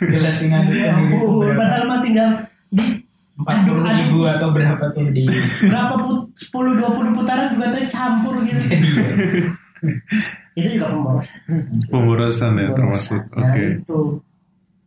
[0.00, 1.52] Gelas yang ngaduk ya sendiri.
[1.54, 2.28] padahal mah tinggal
[2.72, 2.86] di
[3.32, 5.24] Empat puluh ribu atau berapa tuh di
[5.64, 8.60] berapa put, 10 20 putaran juga tercampur gitu
[10.52, 11.38] itu juga pemborosan
[11.88, 13.22] Pemborosan ya termasuk.
[13.34, 13.64] Nah, Oke.
[13.80, 13.98] itu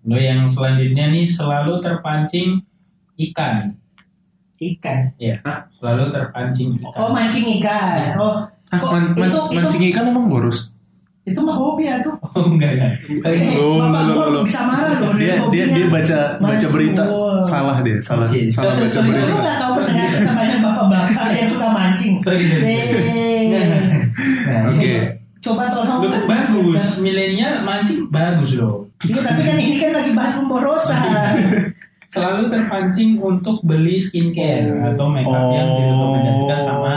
[0.05, 2.61] Lo yang selanjutnya nih selalu terpancing
[3.19, 3.73] ikan.
[4.55, 5.35] ikan Ya,
[5.73, 6.95] selalu terpancing ikan.
[6.97, 10.71] oh mancing ikan oh Ah, kok man- man- itu mancing itu ikan emang boros?
[11.21, 12.91] itu mah hobi ya tuh Oh enggak enggak.
[13.19, 14.39] Kali Eh, Oh, bapak lo, lo, lo.
[14.41, 16.69] bisa marah loh Dia dia dia baca baca Mancing.
[16.69, 17.03] berita
[17.43, 18.45] salah dia, salah Oke.
[18.47, 19.41] salah baca Sorry, sorry, Lu berita.
[19.41, 22.13] nggak tahu kita banyak bapak-bapak yang suka mancing.
[22.21, 22.45] Sorry.
[23.45, 24.93] Nah, Oke.
[25.39, 25.99] Coba tolong.
[26.01, 28.84] Lo bagus, milenial mancing bagus loh.
[29.03, 31.33] Iya, tapi kan ini kan lagi bahas pemborosan.
[32.13, 36.93] Selalu terpancing untuk beli skincare atau makeup yang direkomendasikan sama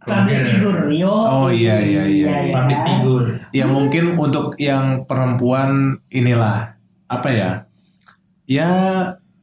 [0.00, 1.12] Public figure, yo.
[1.12, 2.28] Oh, iya, iya, iya.
[2.56, 3.26] public figure.
[3.52, 6.72] Ya mungkin untuk yang perempuan inilah
[7.04, 7.50] apa ya?
[8.48, 8.70] Ya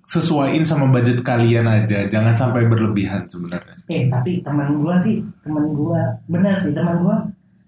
[0.07, 3.75] sesuaiin sama budget kalian aja, jangan sampai berlebihan sebenarnya.
[3.85, 7.27] Eh, tapi teman gua sih, teman gua benar sih teman gua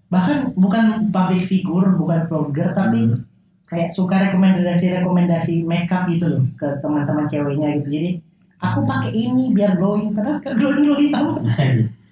[0.10, 3.29] bahkan bukan public figure, bukan vlogger, tapi Hmm.
[3.69, 7.89] Kayak suka rekomendasi-rekomendasi makeup gitu loh ke teman-teman ceweknya gitu.
[7.93, 8.10] Jadi
[8.58, 11.29] aku pakai ini biar glowing, padahal glowing glowing tahu.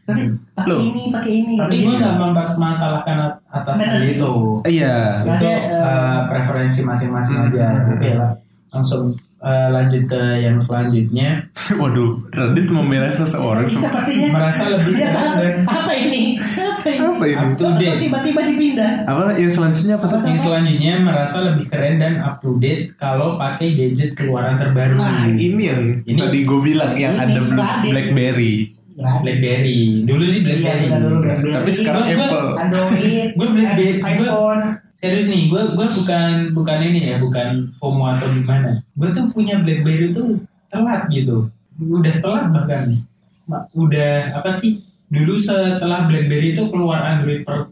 [0.08, 0.22] Tapi
[0.56, 1.54] pakai ini, pakai ini.
[1.60, 1.84] Tapi gitu.
[1.84, 4.32] gue nggak mempermasalahkan at- atas Bener hal itu.
[4.64, 4.96] Iya.
[5.28, 7.48] Itu eh, eh, preferensi masing-masing Hmm.
[7.52, 7.66] aja.
[7.92, 8.32] Oke lah.
[8.72, 11.30] Langsung eh, lanjut ke yang selanjutnya.
[11.80, 13.66] Waduh, Radit membela seseorang.
[13.66, 16.24] Sepertinya Merasa lebih dia senang tahu dan apa ini?
[16.38, 17.04] Apa ini?
[17.04, 17.36] Apa ini?
[17.36, 17.98] up to Kok date.
[18.00, 18.92] tiba-tiba dipindah?
[19.04, 20.20] Apa yang selanjutnya apa tuh?
[20.24, 24.98] Yang selanjutnya merasa lebih keren dan up to date kalau pakai gadget keluaran terbaru.
[24.98, 27.92] Nah, ini yang Ini- tadi gue bilang yang Ini ada Bla- Radit.
[27.92, 28.56] BlackBerry.
[28.98, 29.80] BlackBerry.
[30.04, 30.86] Dulu sih Iya, BlackBerry.
[30.88, 31.54] benar dulu BlackBerry.
[31.54, 32.48] Tapi sekarang Apple.
[32.58, 34.62] Android, Gua BlackBerry, iPhone.
[34.98, 38.82] Serius nih, gue gue bukan bukan ini ya, bukan FOMO atau gimana.
[38.94, 41.46] Gue tuh punya BlackBerry tuh telat gitu,
[41.78, 42.98] udah telat bahkan.
[43.46, 44.82] Ma- Udah apa sih?
[45.08, 47.70] Dulu setelah BlackBerry itu keluar Android per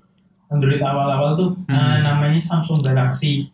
[0.47, 1.73] Android awal-awal tuh Hmm.
[1.73, 3.49] eh, namanya Samsung Galaxy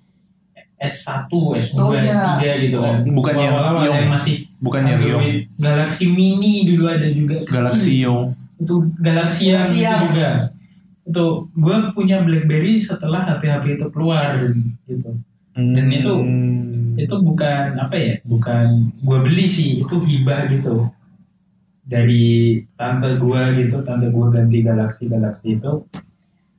[0.78, 2.10] S1, S2, Oh, iya.
[2.10, 2.96] S3 gitu kan.
[3.08, 3.96] Bukan yang Awal-awal Yong.
[3.96, 7.38] yang masih Bukan yang Android Galaxy Mini dulu ada juga.
[7.48, 8.36] Galaxy Yo.
[8.60, 10.51] itu Galaxy yang- juga
[11.04, 14.38] itu gue punya BlackBerry setelah HP-HP itu keluar
[14.86, 15.12] gitu
[15.52, 16.96] Dan itu Hmm.
[16.96, 20.88] itu bukan apa ya bukan gue beli sih itu hibah gitu
[21.84, 22.24] dari
[22.74, 25.74] tante gue gitu tante gue ganti Galaxy Galaxy itu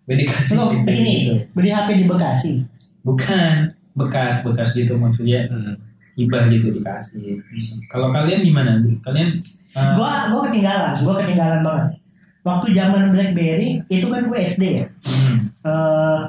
[0.02, 1.34] gue dikasih Lo ini gitu.
[1.52, 2.52] beli HP di Bekasi.
[3.00, 5.76] bukan bekas bekas gitu maksudnya Hmm.
[6.12, 7.40] hibah gitu dikasih
[7.86, 9.40] kalau kalian gimana kalian
[9.72, 12.01] eh, Gua gua ketinggalan, gua ketinggalan banget.
[12.42, 14.86] Waktu zaman BlackBerry itu kan gue SD ya.
[14.90, 16.20] hmm, Eh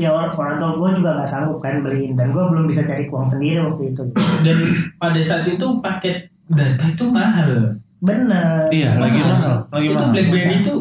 [0.00, 3.04] ya orang, orang tua gue juga nggak sanggup kan beliin dan gue belum bisa cari
[3.04, 4.02] uang sendiri waktu itu.
[4.48, 4.58] dan
[4.96, 8.72] pada saat itu paket data itu mahal Bener.
[8.72, 10.12] Iya, lagi mahal, lagi itu mahal.
[10.16, 10.74] BlackBerry itu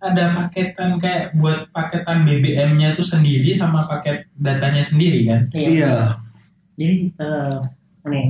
[0.00, 5.40] ada paketan kayak buat paketan BBM-nya tuh sendiri sama paket datanya sendiri kan?
[5.52, 6.16] Iya.
[6.80, 7.56] Jadi eh
[8.08, 8.26] nih,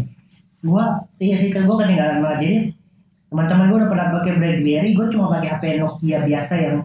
[0.67, 2.39] gua iya sih kan gua ketinggalan banget.
[2.43, 2.59] Jadi
[3.37, 6.77] teman-teman gua udah pernah pakai BlackBerry, gua cuma pakai HP Nokia biasa yang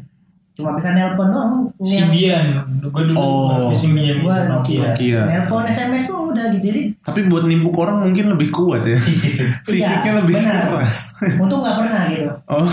[0.52, 1.54] cuma bisa nelpon doang.
[1.80, 2.46] Yang Symbian,
[2.84, 3.72] gue dulu Oh.
[3.72, 4.82] Symbian gua gitu, Nokia.
[4.92, 5.20] Nokia.
[5.24, 6.66] Nelpon SMS tuh udah gitu.
[6.68, 9.00] Jadi Tapi buat nimbuk orang mungkin lebih kuat ya.
[9.72, 10.64] Fisiknya Iya, lebih benar.
[10.68, 11.16] keras.
[11.40, 12.28] untung nggak pernah gitu.
[12.46, 12.68] Oh.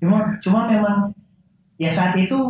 [0.00, 0.96] Cuma cuma memang
[1.76, 2.40] ya saat itu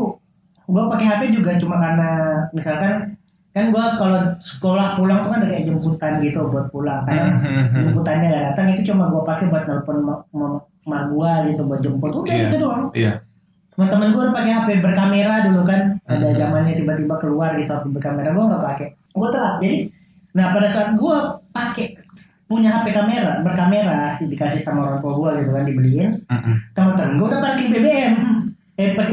[0.65, 2.11] gua pakai HP juga cuma karena
[2.55, 3.14] misalkan
[3.55, 7.39] kan gua kalau sekolah pulang tuh kan ada kayak jemputan gitu buat pulang karena Hmm,
[7.39, 7.83] hmm, hmm.
[7.87, 10.47] jemputannya nggak datang itu cuma gua pakai buat nelpon ma, ma,
[10.85, 12.11] ma gua gitu buat jemput.
[12.13, 12.45] Udah Iya.
[12.45, 12.85] itu doang.
[12.93, 13.13] Iya.
[13.71, 15.83] teman-teman gua udah pakai HP berkamera dulu kan.
[16.05, 18.87] Ada zamannya tiba-tiba keluar gitu HP berkamera gua nggak pakai.
[19.11, 19.55] Gua telat.
[19.59, 19.79] Jadi
[20.31, 21.17] nah pada saat gua
[21.51, 21.95] pakai
[22.45, 26.11] punya HP kamera berkamera dikasih sama orang tua gua gitu kan dibeliin.
[26.71, 28.15] Teman-teman gue udah pakai BBM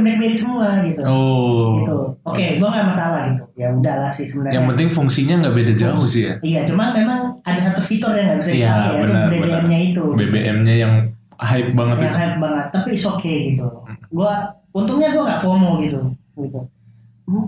[0.02, 1.78] BlackBerry semua gitu Oh.
[1.78, 5.74] gitu oke gue nggak masalah gitu ya udahlah sih sebenarnya Yang penting fungsinya nggak beda
[5.76, 6.34] jauh sih ya.
[6.42, 10.76] iya cuma memang ada satu fitur yang nggak bisa Iya, dipakai benar, BBM-nya itu BBM-nya
[10.78, 10.94] yang
[11.38, 12.20] hype banget yang itu.
[12.20, 13.66] hype banget tapi is okay gitu
[14.08, 14.34] gue
[14.72, 16.00] untungnya gue nggak FOMO gitu
[16.38, 16.62] gitu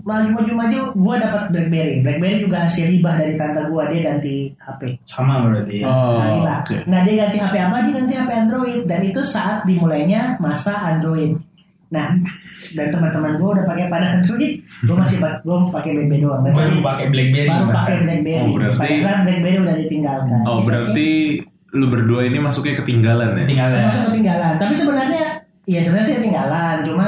[0.02, 4.80] lagi maju-maju gue dapat BlackBerry BlackBerry juga hasil hibah dari tante gue dia ganti HP
[5.04, 5.84] Sama berarti ya.
[5.84, 6.76] Oh, Nah, oke.
[6.86, 7.76] Nah dia ganti HP apa?
[7.84, 11.36] Dia ganti HP Android dan itu saat dimulainya masa Android.
[11.94, 12.10] Nah,
[12.74, 16.42] dan teman-teman gue udah pakai pada Android, gue masih gue pakai BlackBerry doang.
[16.42, 17.48] Dan Baru pakai BlackBerry.
[17.48, 18.40] baru pakai BlackBerry.
[18.40, 20.40] Oh, berarti- Padahal BlackBerry udah ditinggalkan.
[20.44, 21.08] Oh berarti
[21.70, 23.32] lu berdua ini masuknya ketinggalan ya?
[23.32, 23.42] okay.
[23.44, 23.78] Ketinggalan.
[23.84, 24.52] Masuk ketinggalan.
[24.56, 25.24] Tapi sebenarnya,
[25.64, 26.76] ya sebenarnya sih ketinggalan.
[26.82, 27.06] Cuma,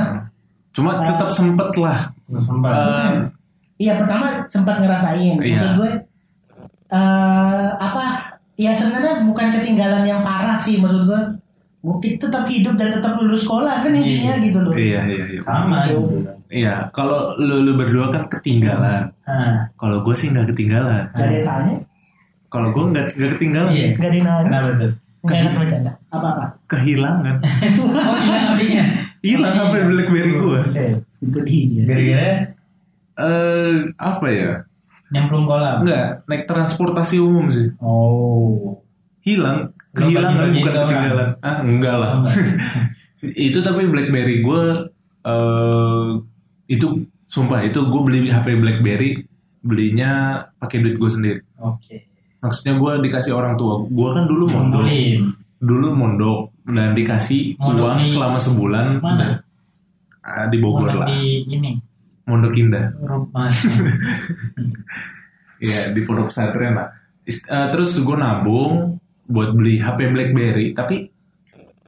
[0.70, 1.98] Cuma tetap sempet lah.
[2.26, 2.70] Sempat.
[2.70, 3.12] Eh,
[3.78, 5.34] iya pertama sempat ngerasain.
[5.36, 5.54] Iya.
[5.56, 5.90] Maksud gue,
[6.88, 8.04] eh apa?
[8.56, 11.22] Ya sebenarnya bukan ketinggalan yang parah sih maksud gue.
[11.78, 14.42] Gue tetap hidup dan tetap lulus sekolah kan intinya Iya.
[14.42, 14.72] gitu loh.
[14.74, 15.40] iya iya iya.
[15.40, 16.02] sama Gitu.
[16.02, 16.30] gitu.
[16.46, 19.10] Iya, kalau lu, lu berdua kan ketinggalan.
[19.22, 21.10] Nah, Kalau gue sih nggak ketinggalan.
[21.10, 21.74] Gak ada yang tanya,
[22.46, 23.70] Kalau gue nggak nggak ketinggalan.
[23.70, 23.86] iya.
[23.92, 24.44] gak ada yang nanya.
[24.44, 24.92] Kenapa tuh?
[25.22, 25.92] Nggak ingat bercanda.
[26.08, 26.44] Apa-apa?
[26.66, 27.36] Kehilangan.
[28.06, 28.84] Oh, hilang artinya.
[29.20, 30.60] Hilang HP BlackBerry gue.
[31.20, 31.82] Itu dia.
[31.84, 32.30] Gara-gara
[33.16, 34.50] Eh apa ya?
[35.06, 35.86] nyemplung kolam.
[35.86, 37.70] Enggak, naik transportasi umum sih.
[37.78, 38.82] Oh.
[39.22, 40.86] Hilang, kehilangan bagi-bagi bukan orang?
[40.86, 41.28] ketinggalan.
[41.40, 42.10] Ah, enggak lah.
[43.48, 44.62] Itu tapi BlackBerry gue
[45.22, 46.06] eh
[46.66, 46.86] itu
[47.24, 49.18] sumpah itu gue beli HP BlackBerry
[49.60, 50.10] belinya
[50.56, 51.40] pakai duit gue sendiri.
[51.58, 52.06] Oke.
[52.38, 53.82] Maksudnya gue dikasih orang tua.
[53.82, 54.86] Gue kan dulu mondok.
[55.56, 59.18] Dulu mondok dan dikasih Mondok uang di- selama sebulan Mana?
[59.18, 59.38] dan-
[60.22, 61.08] ah, di Bogor Mondok lah.
[61.08, 61.70] di ini.
[62.22, 62.86] Mondok Indah.
[65.56, 66.88] Iya di pondok pesantren lah.
[67.24, 67.34] Eh,
[67.72, 71.10] terus gue nabung buat beli HP BlackBerry, tapi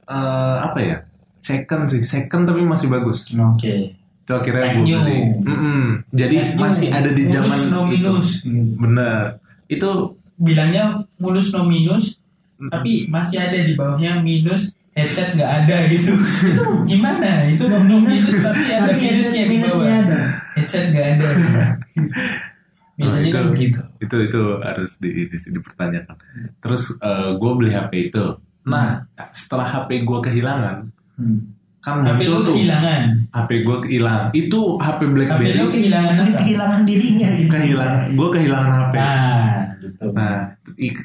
[0.05, 0.97] eh, apa ya?
[1.39, 3.31] Second sih, second tapi masih bagus.
[3.31, 3.95] Oke.
[3.95, 4.99] Itu akhirnya gue new.
[4.99, 5.19] beli.
[5.41, 5.83] Mm-mm.
[6.11, 6.61] Jadi Brand new.
[6.61, 7.91] masih ada di Mulus zaman no itu.
[7.95, 8.29] minus.
[8.75, 9.23] Bener.
[9.65, 9.89] Itu
[10.35, 10.83] Bilangnya
[11.17, 12.15] mulus no minus,
[12.61, 16.15] tapi masih ada di bawahnya minus headset nggak ada gitu.
[16.15, 17.43] itu gimana?
[17.45, 19.83] Itu no minus tapi ada Tapi minusnya di bawah.
[19.83, 20.19] ada.
[20.55, 21.27] Headset nggak ada.
[22.99, 23.81] Biasanya Nah, kan itu, begitu.
[23.99, 26.15] Itu itu harus di, di- dipertanyakan.
[26.57, 26.95] Terus
[27.35, 28.25] gue beli HP itu.
[28.63, 30.77] Nah, setelah HP gue kehilangan,
[31.15, 31.51] Hmm.
[31.79, 33.01] kan HP muncul tuh kehilangan.
[33.29, 34.23] HP gue hilang.
[34.31, 37.49] Itu HP HP BlackBerry lu kehilangan kehilangan dirinya gitu.
[37.49, 38.07] kehilangan.
[38.13, 38.93] Gue kehilangan HP.
[38.95, 40.05] Nah, gitu.
[40.11, 40.35] Nah,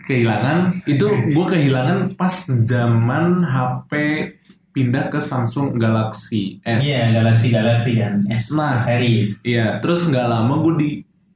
[0.04, 3.92] kehilangan itu gue kehilangan pas zaman HP
[4.70, 6.83] pindah ke Samsung Galaxy S.
[6.83, 8.74] Iya, Galaxy Galaxy kan S Nah.
[8.74, 9.38] series.
[9.40, 10.74] Iya, terus nggak lama gue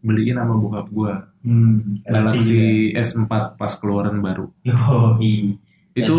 [0.09, 4.49] dibeliin sama bokap gue Hmm, Galaxy S4 pas keluaran baru.
[4.63, 4.75] Yo,
[5.19, 5.53] i.
[5.95, 6.17] Itu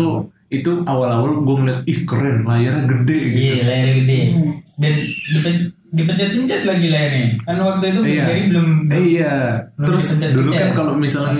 [0.48, 3.38] itu awal-awal gue ngeliat ih keren layarnya gede gitu.
[3.44, 4.18] Iya, layarnya gede.
[4.76, 4.92] Dan
[5.28, 7.26] dipen- dipencet-pencet lagi layarnya.
[7.40, 8.10] Kan waktu itu Iya.
[8.24, 9.32] BlackBerry belum Eh, iya.
[9.72, 11.34] belum Terus dulu kan kalau misalnya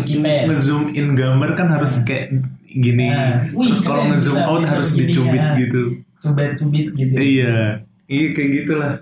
[0.44, 2.26] ngezoom in gambar kan harus kayak
[2.68, 3.06] gini.
[3.08, 5.54] Nah, wih, Terus kalau ngezoom out bisa harus dicubit ya.
[5.56, 5.82] gitu.
[6.20, 7.14] cubit-cubit gitu.
[7.16, 7.80] Iya.
[8.06, 8.92] Iya kayak gitulah.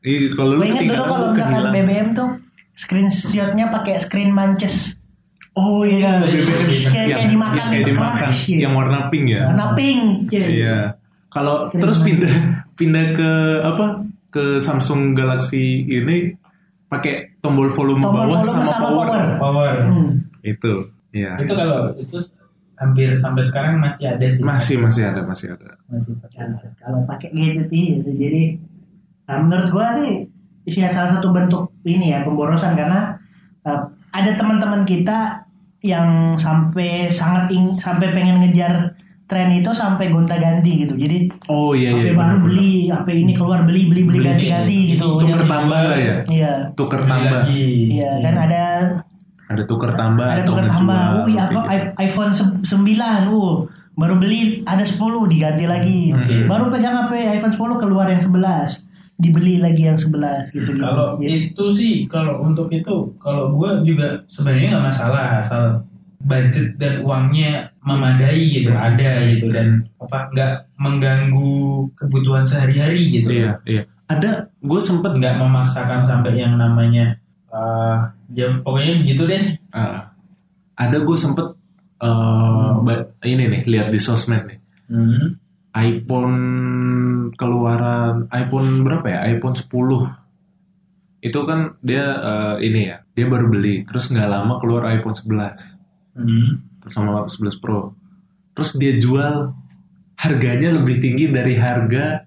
[0.00, 1.72] Iya kalau lu inget dulu kalau misalkan.
[1.72, 2.28] BBM tuh
[2.72, 5.02] screenshotnya pakai screen manches
[5.52, 7.90] Oh iya, Kayak- BBM kayak- kayak yang, dimakan yang kayak gitu.
[7.92, 8.58] dimakan, Iya.
[8.60, 9.42] yang warna pink ya.
[9.44, 10.02] warna pink.
[10.28, 10.46] cuy.
[10.54, 10.78] Iya.
[11.28, 12.34] Kalau terus pindah
[12.72, 13.30] pindah ke
[13.60, 13.86] apa?
[14.28, 16.30] Ke Samsung Galaxy ini
[16.86, 19.06] pakai tombol volume Tombol bawah volume sama, sama power.
[19.08, 19.22] power.
[19.36, 19.74] Power.
[19.84, 20.10] Hmm.
[20.42, 20.72] Itu.
[21.10, 21.42] Iya.
[21.42, 22.16] Itu kalau itu
[22.76, 24.40] hampir sampai sekarang masih ada sih.
[24.40, 25.74] Masih masih ada, masih ada.
[25.88, 26.54] masih pakai.
[26.78, 28.10] Kalau- pakai gadget ini gitu.
[28.14, 28.42] Jadi
[29.28, 30.26] uh, menurut gua nih
[30.68, 33.16] ya salah satu bentuk ini ya pemborosan karena
[33.64, 35.44] uh, ada teman-teman kita
[35.78, 40.96] yang sampai sangat ing, sampai pengen ngejar tren itu sampai gonta-ganti gitu.
[40.96, 42.16] Jadi Oh iya iya.
[42.16, 42.44] baru benar-benar.
[42.48, 44.90] beli, HP ini keluar beli beli beli ganti-ganti iya.
[44.96, 45.08] gitu.
[45.20, 46.14] Tuker tambah lah ya.
[46.24, 46.52] Iya.
[46.74, 47.32] Tuker Beli tambah.
[47.44, 47.64] lagi.
[47.92, 48.62] Iya kan ada
[49.48, 51.04] Ada tuker tambah ada tuker tambah.
[51.24, 51.60] Wih, apa gitu.
[52.04, 53.28] iPhone se- 9.
[53.32, 53.64] Uh,
[53.96, 56.00] baru beli ada 10 diganti lagi.
[56.12, 56.34] Oke.
[56.48, 58.87] Baru pegang HP iPhone 10 keluar yang 11.
[59.18, 60.78] Dibeli lagi yang 11 gitu gitu.
[60.78, 65.82] Kalau Jadi- itu sih, kalau untuk itu, kalau gue juga sebenarnya nggak masalah asal
[66.18, 71.54] budget dan uangnya memadai gitu, ada gitu dan apa nggak mengganggu
[71.94, 73.28] kebutuhan sehari-hari gitu.
[73.28, 73.82] Iya iya.
[74.06, 77.96] Ada gue sempet Nggak memaksakan sampai yang namanya eh
[78.34, 79.56] ya pokoknya gitu deh.
[79.70, 80.10] Ah,
[80.74, 81.46] ada gue sempet
[81.98, 85.37] eh, ba- ini nih lihat di sosmed nih Hmm.
[85.78, 86.38] iPhone
[87.38, 89.18] keluaran iPhone berapa ya?
[89.30, 89.70] iPhone 10
[91.18, 95.78] itu kan dia eh, ini ya dia baru beli terus nggak lama keluar iPhone 11
[96.18, 96.66] Hmm.
[96.82, 97.94] terus sama 11 Pro.
[98.58, 99.54] Terus dia jual
[100.18, 102.26] harganya lebih tinggi dari harga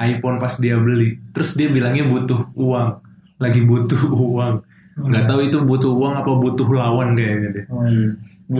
[0.00, 1.20] iPhone pas dia beli.
[1.36, 2.88] Terus dia bilangnya butuh uang
[3.36, 4.64] lagi butuh uang
[4.96, 8.08] nggak tahu itu butuh uang apa butuh lawan kayaknya deh Oh iya.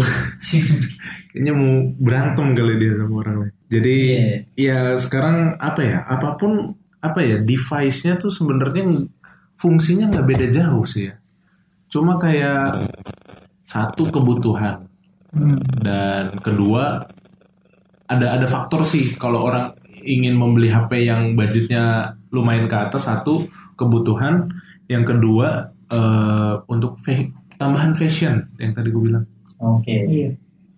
[1.33, 3.53] kayaknya mau berantem kali dia sama orang lain.
[3.67, 4.37] Jadi Iya.
[4.55, 9.09] ya sekarang apa ya apa pun apa ya device-nya tuh sebenarnya ng-
[9.57, 11.15] fungsinya nggak beda jauh sih ya.
[11.89, 12.77] Cuma kayak
[13.63, 14.85] satu kebutuhan
[15.33, 15.59] Hmm.
[15.81, 17.05] dan kedua
[18.07, 23.45] ada ada faktor sih kalau orang ingin membeli HP yang budgetnya lumayan ke atas satu
[23.75, 24.49] kebutuhan,
[24.87, 29.25] yang kedua eh, untuk fa- tambahan fashion yang tadi gue bilang.
[29.57, 29.97] Oke.
[29.97, 30.31] Iya.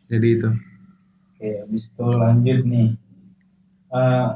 [0.07, 0.49] Jadi itu.
[1.35, 2.89] Oke, habis itu lanjut nih.
[3.89, 4.29] Eh,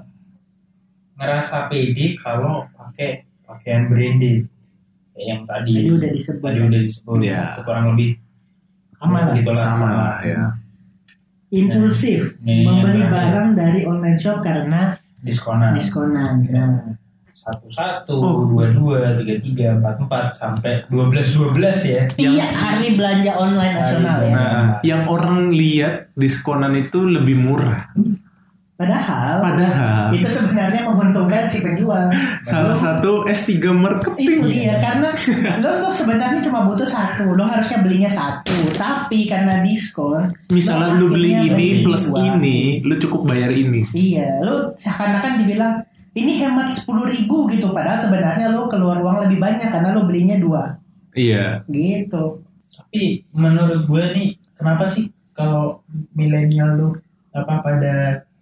[1.15, 4.49] ngerasa pede kalau pakai pakaian branded
[5.13, 5.75] kayak yang tadi.
[5.77, 6.49] Tadi udah disebut.
[6.49, 7.17] Tadi udah disebut.
[7.21, 7.43] Iya.
[7.55, 8.11] Itu kurang lebih
[8.99, 9.35] Aman lah.
[9.37, 9.61] gitu lah.
[9.61, 10.43] Sama lah ya.
[11.53, 12.41] Impulsif.
[12.41, 15.77] Membeli barang dari online shop karena Diskonan.
[15.77, 16.33] diskonan.
[16.49, 16.97] Nah,
[17.35, 18.47] Satu satu, Oh.
[18.47, 22.07] dua dua, tiga tiga, empat empat sampai dua belas dua belas ya.
[22.15, 24.31] Iya, hari belanja online nasional ya.
[24.31, 27.91] Nah, Yang orang lihat diskonan itu lebih murah.
[28.73, 32.11] Padahal Padahal itu sebenarnya menguntungkan si penjual.
[32.43, 34.39] salah satu S3 itu marketing.
[34.45, 35.15] dia karena
[35.57, 41.07] lo tuh sebenarnya cuma butuh satu lo harusnya belinya satu tapi karena diskon Misalnya lo
[41.07, 42.35] lu beli ini beli plus dua.
[42.35, 43.87] ini, lu cukup bayar ini.
[43.95, 45.75] iya lo seakan-akan dibilang
[46.13, 50.37] ini hemat sepuluh ribu gitu padahal sebenarnya lo keluar uang lebih banyak karena lo belinya
[50.37, 50.77] dua
[51.13, 51.61] Iya.
[51.67, 55.81] gitu tapi menurut gue nih kenapa sih kalau
[56.13, 56.89] milenial lu
[57.31, 57.95] apa pada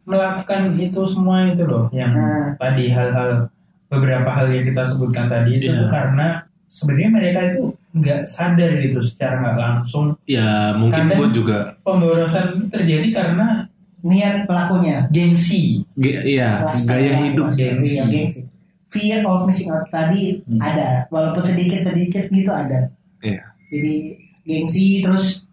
[0.02, 2.54] melakukan itu semua itu loh yang Nah.
[2.56, 3.46] tadi hal-hal
[3.86, 5.78] beberapa hal yang kita sebutkan tadi itu Iya.
[5.78, 6.26] tuh karena
[6.66, 7.60] sebenarnya mereka itu
[7.90, 13.66] nggak sadar gitu secara nggak langsung Ya mungkin gue juga pemborosan itu terjadi karena
[14.03, 17.46] niat pelakunya gengsi ge- iya Kelas gaya hidup.
[17.53, 17.94] gengsi.
[17.94, 18.40] iya, gengsi.
[18.86, 20.59] fear of missing out tadi Hmm.
[20.59, 22.88] ada walaupun sedikit sedikit gitu ada
[23.18, 23.44] Iya.
[23.68, 23.94] jadi
[24.42, 25.44] gengsi terus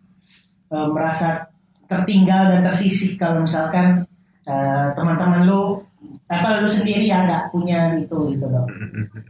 [0.67, 1.47] eh, merasa
[1.85, 4.03] tertinggal dan tersisih kalau misalkan
[4.43, 5.83] eh, teman-teman lu
[6.25, 8.67] apa lu sendiri yang nggak punya itu gitu loh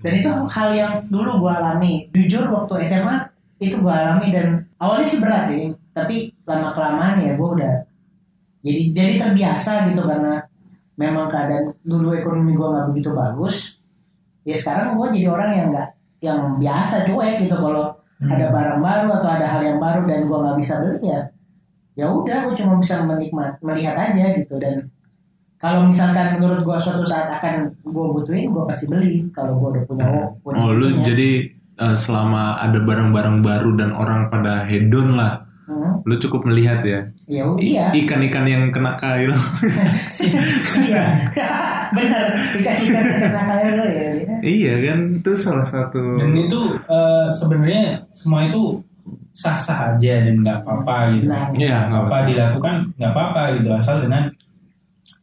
[0.01, 4.47] dan itu hal yang dulu gua alami jujur waktu SMA itu gua alami dan
[4.78, 5.57] awalnya sih berat ya
[5.91, 7.74] tapi lama kelamaan ya gua udah
[8.68, 10.43] jadi jadi terbiasa gitu karena
[10.95, 13.55] memang keadaan dulu ekonomi gua nggak begitu bagus
[14.43, 15.89] ya sekarang gua jadi orang yang nggak
[16.20, 18.34] yang biasa cuek gitu kalau Hmm.
[18.34, 21.22] ada barang baru atau ada hal yang baru dan gua nggak bisa beli ya
[21.93, 24.89] ya udah gua cuma bisa menikmat melihat aja gitu dan
[25.57, 29.84] kalau misalkan menurut gua suatu saat akan gua butuhin gua pasti beli kalau gua udah
[29.86, 30.05] punya
[30.41, 31.05] punya Oh lu punya.
[31.05, 31.30] jadi
[31.78, 37.03] eh, selama ada barang-barang baru dan orang pada hedon lah, Hmm, lu cukup melihat ya
[37.28, 39.36] ya iya ikan-ikan yang kena kail.
[40.80, 41.03] iya
[41.95, 42.24] benar
[42.55, 44.09] ikan-ikan yang kena kayak lo ya
[44.41, 45.99] iya kan itu salah satu.
[46.18, 48.80] dan itu eh, sebenarnya semua itu
[49.32, 52.26] sah-sah aja dan nggak apa-apa gitu Nah, Iya nggak apa masalah.
[52.26, 54.24] dilakukan nggak apa-apa gitu asal dengan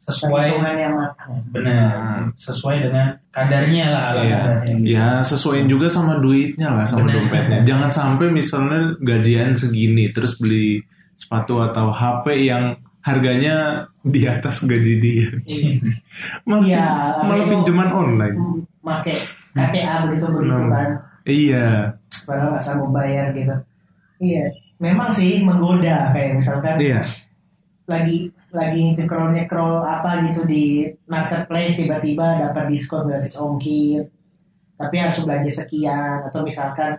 [0.04, 4.36] sesuai perhitungan yang matang benar sesuai dengan kadarnya lah ala Iya.
[4.36, 4.86] kadarnya gitu.
[4.92, 7.24] Ya sesuaiin juga sama duitnya lah sama Bener.
[7.24, 7.58] dompetnya.
[7.64, 10.84] Jangan sampai misalnya gajian segini terus beli
[11.16, 15.28] sepatu atau HP yang harganya di atas gaji dia.
[16.48, 16.86] malah, Iya,
[17.24, 18.36] malah itu- pinjaman online.
[18.84, 19.16] make
[19.56, 20.68] KTA begitu begitu Hmm.
[20.68, 20.88] kan
[21.24, 21.96] Iya.
[22.28, 23.56] padahal nggak sanggup bayar gitu
[24.20, 24.44] iya
[24.76, 27.00] memang sih menggoda kayak misalkan Iya.
[27.84, 34.06] lagi lagi nyekrol nyekrol apa gitu di marketplace tiba-tiba dapat diskon gratis ongkir.
[34.74, 36.98] Tapi harus belanja sekian atau misalkan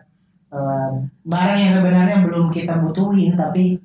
[0.51, 0.91] em,
[1.23, 3.79] barang yang sebenarnya belum kita butuhin tapi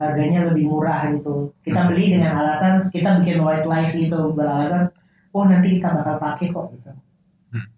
[0.00, 1.52] harganya lebih murah gitu.
[1.64, 4.88] Kita beli dengan alasan kita bikin white lies gitu beralasan
[5.34, 6.92] oh nanti kita bakal pakai kok gitu.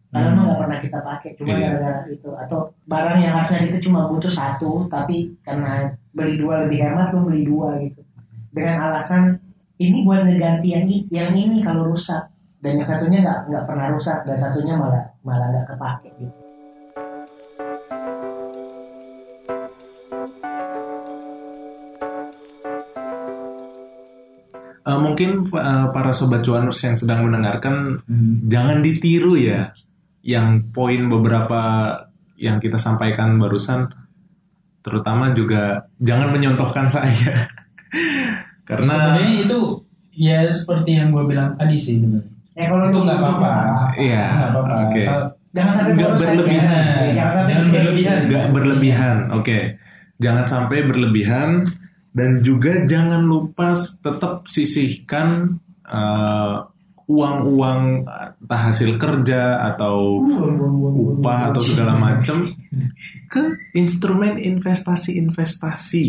[0.06, 1.66] Karena emang nggak pernah kita pakai cuma Iya.
[1.66, 2.30] gara-gara itu.
[2.38, 7.26] Atau barang yang harusnya kita cuma butuh satu tapi karena beli dua lebih hemat lu
[7.26, 8.05] beli dua gitu
[8.56, 9.36] dengan alasan
[9.76, 12.24] ini buat ngeganti yang ini, yang ini kalau rusak.
[12.64, 16.40] Dan yang satunya nggak nggak pernah rusak dan satunya malah malah nggak kepake gitu.
[24.86, 28.46] Eh, mungkin eh, para sobat cuaners yang sedang mendengarkan Hmm.
[28.48, 29.68] jangan ditiru ya
[30.24, 31.92] yang poin beberapa
[32.40, 33.90] yang kita sampaikan barusan
[34.80, 37.50] terutama juga jangan menyontohkan saya
[38.66, 39.58] karena sebenarnya itu
[40.12, 42.32] ya seperti yang gue bilang tadi sih sebenarnya.
[42.52, 43.52] ya kalau itu lu nggak butuh, apa-apa
[43.96, 45.00] Iya, nggak apa-apa oke.
[45.00, 46.84] Asal- jangan sampai Nggak berlebihan.
[47.00, 48.18] Iya, jangan sampai Jangan berlebihan.
[48.26, 49.58] nggak berlebihan oke
[50.16, 51.50] jangan sampai berlebihan
[52.10, 55.28] dan juga jangan lupa tetap sisihkan
[55.84, 56.54] eh,
[57.06, 58.02] uang-uang
[58.42, 60.26] entah hasil kerja atau
[61.14, 62.42] upah atau segala macam
[63.28, 66.06] ke instrumen investasi-investasi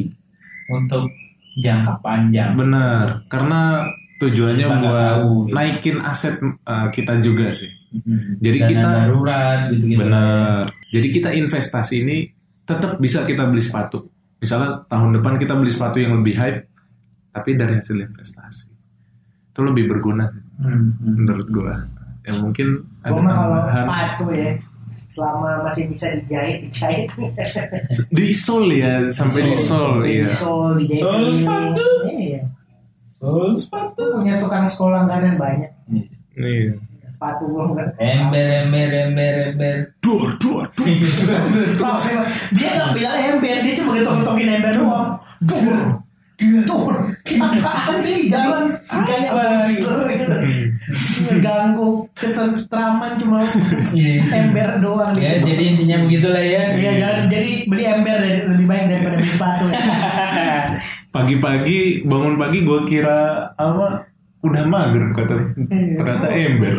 [0.67, 1.11] untuk
[1.57, 5.53] jangka panjang benar karena tujuannya Kita buat tahu, gitu.
[5.53, 8.35] naikin aset eh, kita juga sih Hmm.
[8.37, 10.63] Jadi Dana kita- darurat gitu gitu Benar.
[10.91, 12.17] Jadi kita investasi ini
[12.61, 14.11] tetap bisa kita beli sepatu.
[14.37, 16.67] Misalnya tahun depan kita beli sepatu yang lebih hype,
[17.31, 18.75] tapi dari hasil investasi.
[19.47, 21.15] itu lebih berguna sih Hmm, hmm.
[21.17, 21.73] menurut gue
[22.21, 22.67] ya mungkin
[22.99, 24.51] ada Gua kalau sepatu ya
[25.17, 27.09] selama masih bisa dijahit dijahit.
[28.13, 31.87] Di sol ya sampai di sol di ya sol dijahit Sol sepatu.
[32.05, 32.41] iya.
[33.17, 34.03] Sol sepatu.
[34.13, 35.71] punya tukang sekolah langganan banyak.
[36.37, 36.77] Nih
[37.17, 37.89] sepatu gua enggak.
[37.97, 39.75] Ember, ember, ember, ember.
[40.05, 40.93] dor dor dor
[42.53, 45.09] dia nggak bilang ember dia cuma gitu-gituin ember doang
[46.37, 46.93] dur
[47.27, 50.29] apaan ini jalan kayak monster gitu
[51.27, 53.41] mengganggu ketentraman cuma
[53.89, 54.21] Iya.
[54.45, 55.49] ember doang Ya, gitu.
[55.49, 56.61] jadi intinya begitulah ya.
[56.71, 59.65] Iya, jangan jadi beli ember dari- lebih baik daripada beli sepatu.
[61.15, 63.19] pagi-pagi bangun pagi gue kira
[63.51, 64.05] apa
[64.39, 65.35] udah mager kata
[65.97, 66.75] ternyata ember